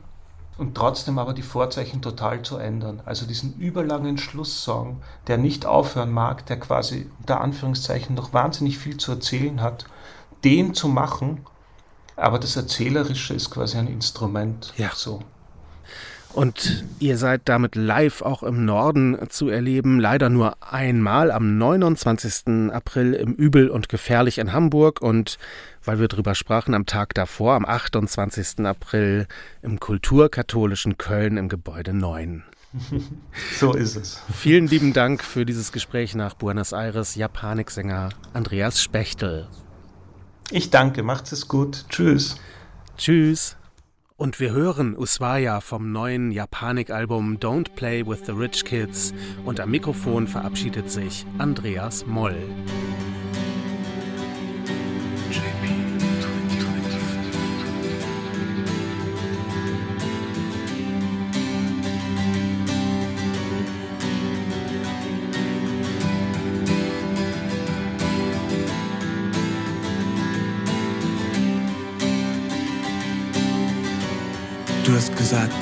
und 0.63 0.77
trotzdem 0.77 1.19
aber 1.19 1.35
die 1.35 1.43
Vorzeichen 1.43 2.03
total 2.03 2.43
zu 2.43 2.57
ändern. 2.57 3.03
Also 3.05 3.27
diesen 3.27 3.59
überlangen 3.59 4.17
Schlusssong, 4.17 5.03
der 5.27 5.37
nicht 5.37 5.67
aufhören 5.67 6.13
mag, 6.13 6.47
der 6.47 6.61
quasi 6.61 7.11
unter 7.19 7.41
Anführungszeichen 7.41 8.15
noch 8.15 8.33
wahnsinnig 8.33 8.79
viel 8.79 8.97
zu 8.97 9.11
erzählen 9.11 9.61
hat, 9.61 9.87
den 10.45 10.73
zu 10.73 10.87
machen, 10.87 11.45
aber 12.15 12.39
das 12.39 12.55
Erzählerische 12.55 13.35
ist 13.35 13.51
quasi 13.51 13.77
ein 13.77 13.89
Instrument. 13.89 14.73
Ja. 14.77 14.93
So. 14.95 15.21
Und 16.35 16.85
ihr 16.99 17.19
seid 17.19 17.43
damit 17.45 17.75
live 17.75 18.23
auch 18.23 18.43
im 18.43 18.65
Norden 18.65 19.19
zu 19.29 19.49
erleben, 19.49 20.01
leider 20.01 20.31
nur 20.31 20.57
einmal 20.61 21.31
am 21.31 21.59
29. 21.59 22.71
April 22.73 23.13
im 23.13 23.35
Übel 23.35 23.69
und 23.69 23.89
Gefährlich 23.91 24.39
in 24.39 24.53
Hamburg 24.53 25.03
und 25.03 25.39
weil 25.85 26.01
wir 26.01 26.09
drüber 26.09 26.35
sprachen, 26.35 26.75
am 26.75 26.87
Tag 26.87 27.13
davor, 27.15 27.55
am 27.55 27.67
28. 27.67 28.65
April 28.65 29.27
im 29.61 29.79
Kulturkatholischen 29.79 30.97
Köln 30.97 31.37
im 31.37 31.49
Gebäude 31.49 31.93
9. 31.93 32.45
So 33.59 33.75
ist 33.75 33.97
es. 33.97 34.23
Vielen 34.33 34.67
lieben 34.67 34.95
Dank 34.95 35.23
für 35.23 35.45
dieses 35.45 35.73
Gespräch 35.73 36.15
nach 36.15 36.35
Buenos 36.35 36.73
Aires, 36.73 37.15
Japaniksänger 37.15 38.11
Andreas 38.33 38.83
Spechtel. 38.83 39.47
Ich 40.51 40.71
danke, 40.71 41.03
macht 41.03 41.31
es 41.33 41.49
gut. 41.49 41.85
Tschüss. 41.91 42.37
Tschüss. 42.97 43.57
Und 44.23 44.39
wir 44.39 44.53
hören 44.53 44.97
Uswaya 44.97 45.61
vom 45.61 45.91
neuen 45.91 46.31
Japanik-Album 46.31 47.39
Don't 47.39 47.75
Play 47.75 48.07
with 48.07 48.21
the 48.25 48.31
Rich 48.31 48.65
Kids 48.65 49.13
und 49.45 49.59
am 49.59 49.73
Mikrofon 49.73 50.29
verabschiedet 50.29 50.89
sich 50.93 51.27
Andreas 51.39 52.07
Moll. 52.07 52.37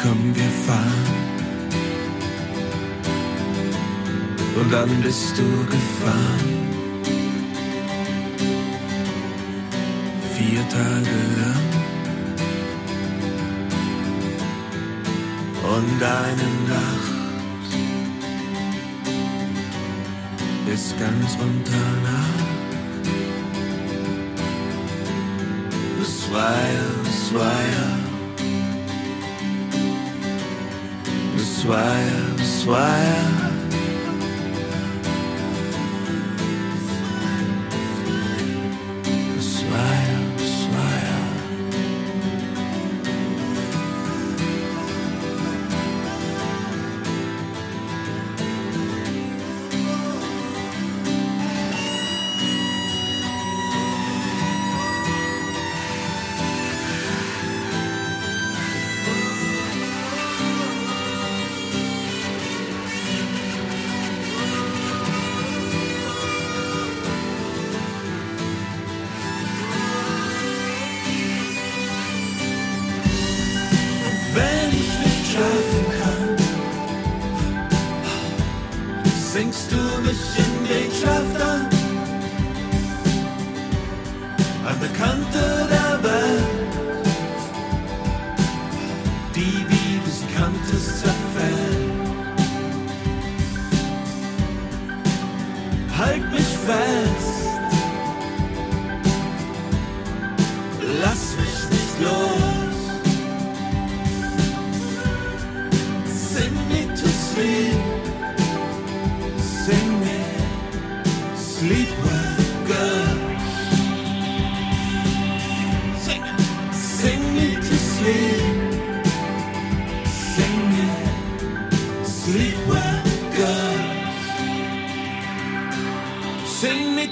Komm, 0.02 0.34
wir 0.34 0.50
fahren. 0.66 1.06
Und 4.56 4.72
dann 4.72 5.02
bist 5.02 5.38
du 5.38 5.66
gefahren. 5.66 6.60
vier 10.36 10.68
Tage 10.68 11.16
lang. 11.38 11.68
Und 15.76 16.02
eine 16.02 16.48
Nacht 16.68 17.70
ist 20.74 20.98
ganz 20.98 21.36
runter 21.40 21.86
nah. 22.04 22.30
Swire, 26.04 26.90
swire. 27.28 27.90
Swire, 27.90 27.99
Soya, 31.60 32.38
soya. 32.40 33.39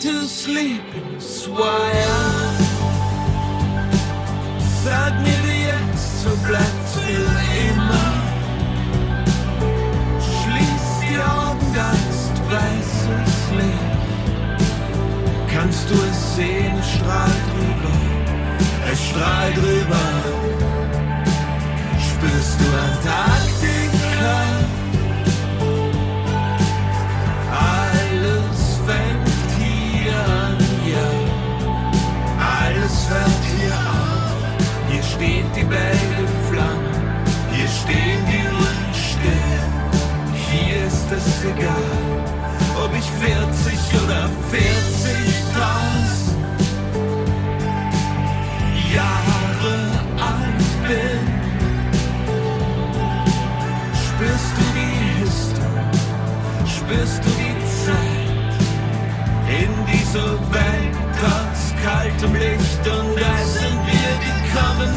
To 0.01 0.22
sleep, 0.28 0.80
Swire. 1.18 1.59
Sag 4.84 5.20
mir 5.22 5.44
jetzt, 5.66 6.22
so 6.22 6.30
bleibt 6.46 6.88
für 6.94 7.11
immer. 7.68 8.12
Schließ 10.20 10.86
die 11.03 11.18
Augen, 11.18 11.74
da 11.74 11.90
ist 12.11 12.36
weißes 12.49 13.34
Licht. 13.57 13.99
Kannst 15.53 15.90
du 15.90 15.94
es 15.94 16.36
sehen, 16.36 16.78
es 16.78 16.90
strahlt 16.90 17.44
drüber, 17.51 17.96
es 18.92 19.01
strahlt 19.05 19.57
drüber. 19.57 20.07
Spürst 21.99 22.61
du 22.61 22.66
Antarktika? 22.86 23.47
Ist 41.39 41.45
es 41.45 41.51
egal, 41.51 41.82
ob 42.84 42.91
ich 42.97 43.09
40 43.11 43.78
oder 44.03 44.22
40.000 44.51 44.59
Jahre 48.95 49.74
alt 50.20 50.70
bin. 50.89 51.20
Spürst 53.95 54.53
du 54.57 54.64
die 54.74 54.97
History? 55.20 55.86
Spürst 56.66 57.20
du 57.24 57.30
die 57.30 57.57
Zeit? 57.84 58.57
In 59.49 59.72
dieser 59.93 60.30
Welt 60.53 60.97
trotz 61.20 61.61
kaltem 61.84 62.32
Licht 62.34 62.84
und 62.86 63.18
sind 63.47 63.80
wir 63.86 64.11
die 64.24 64.36
Common 64.53 64.93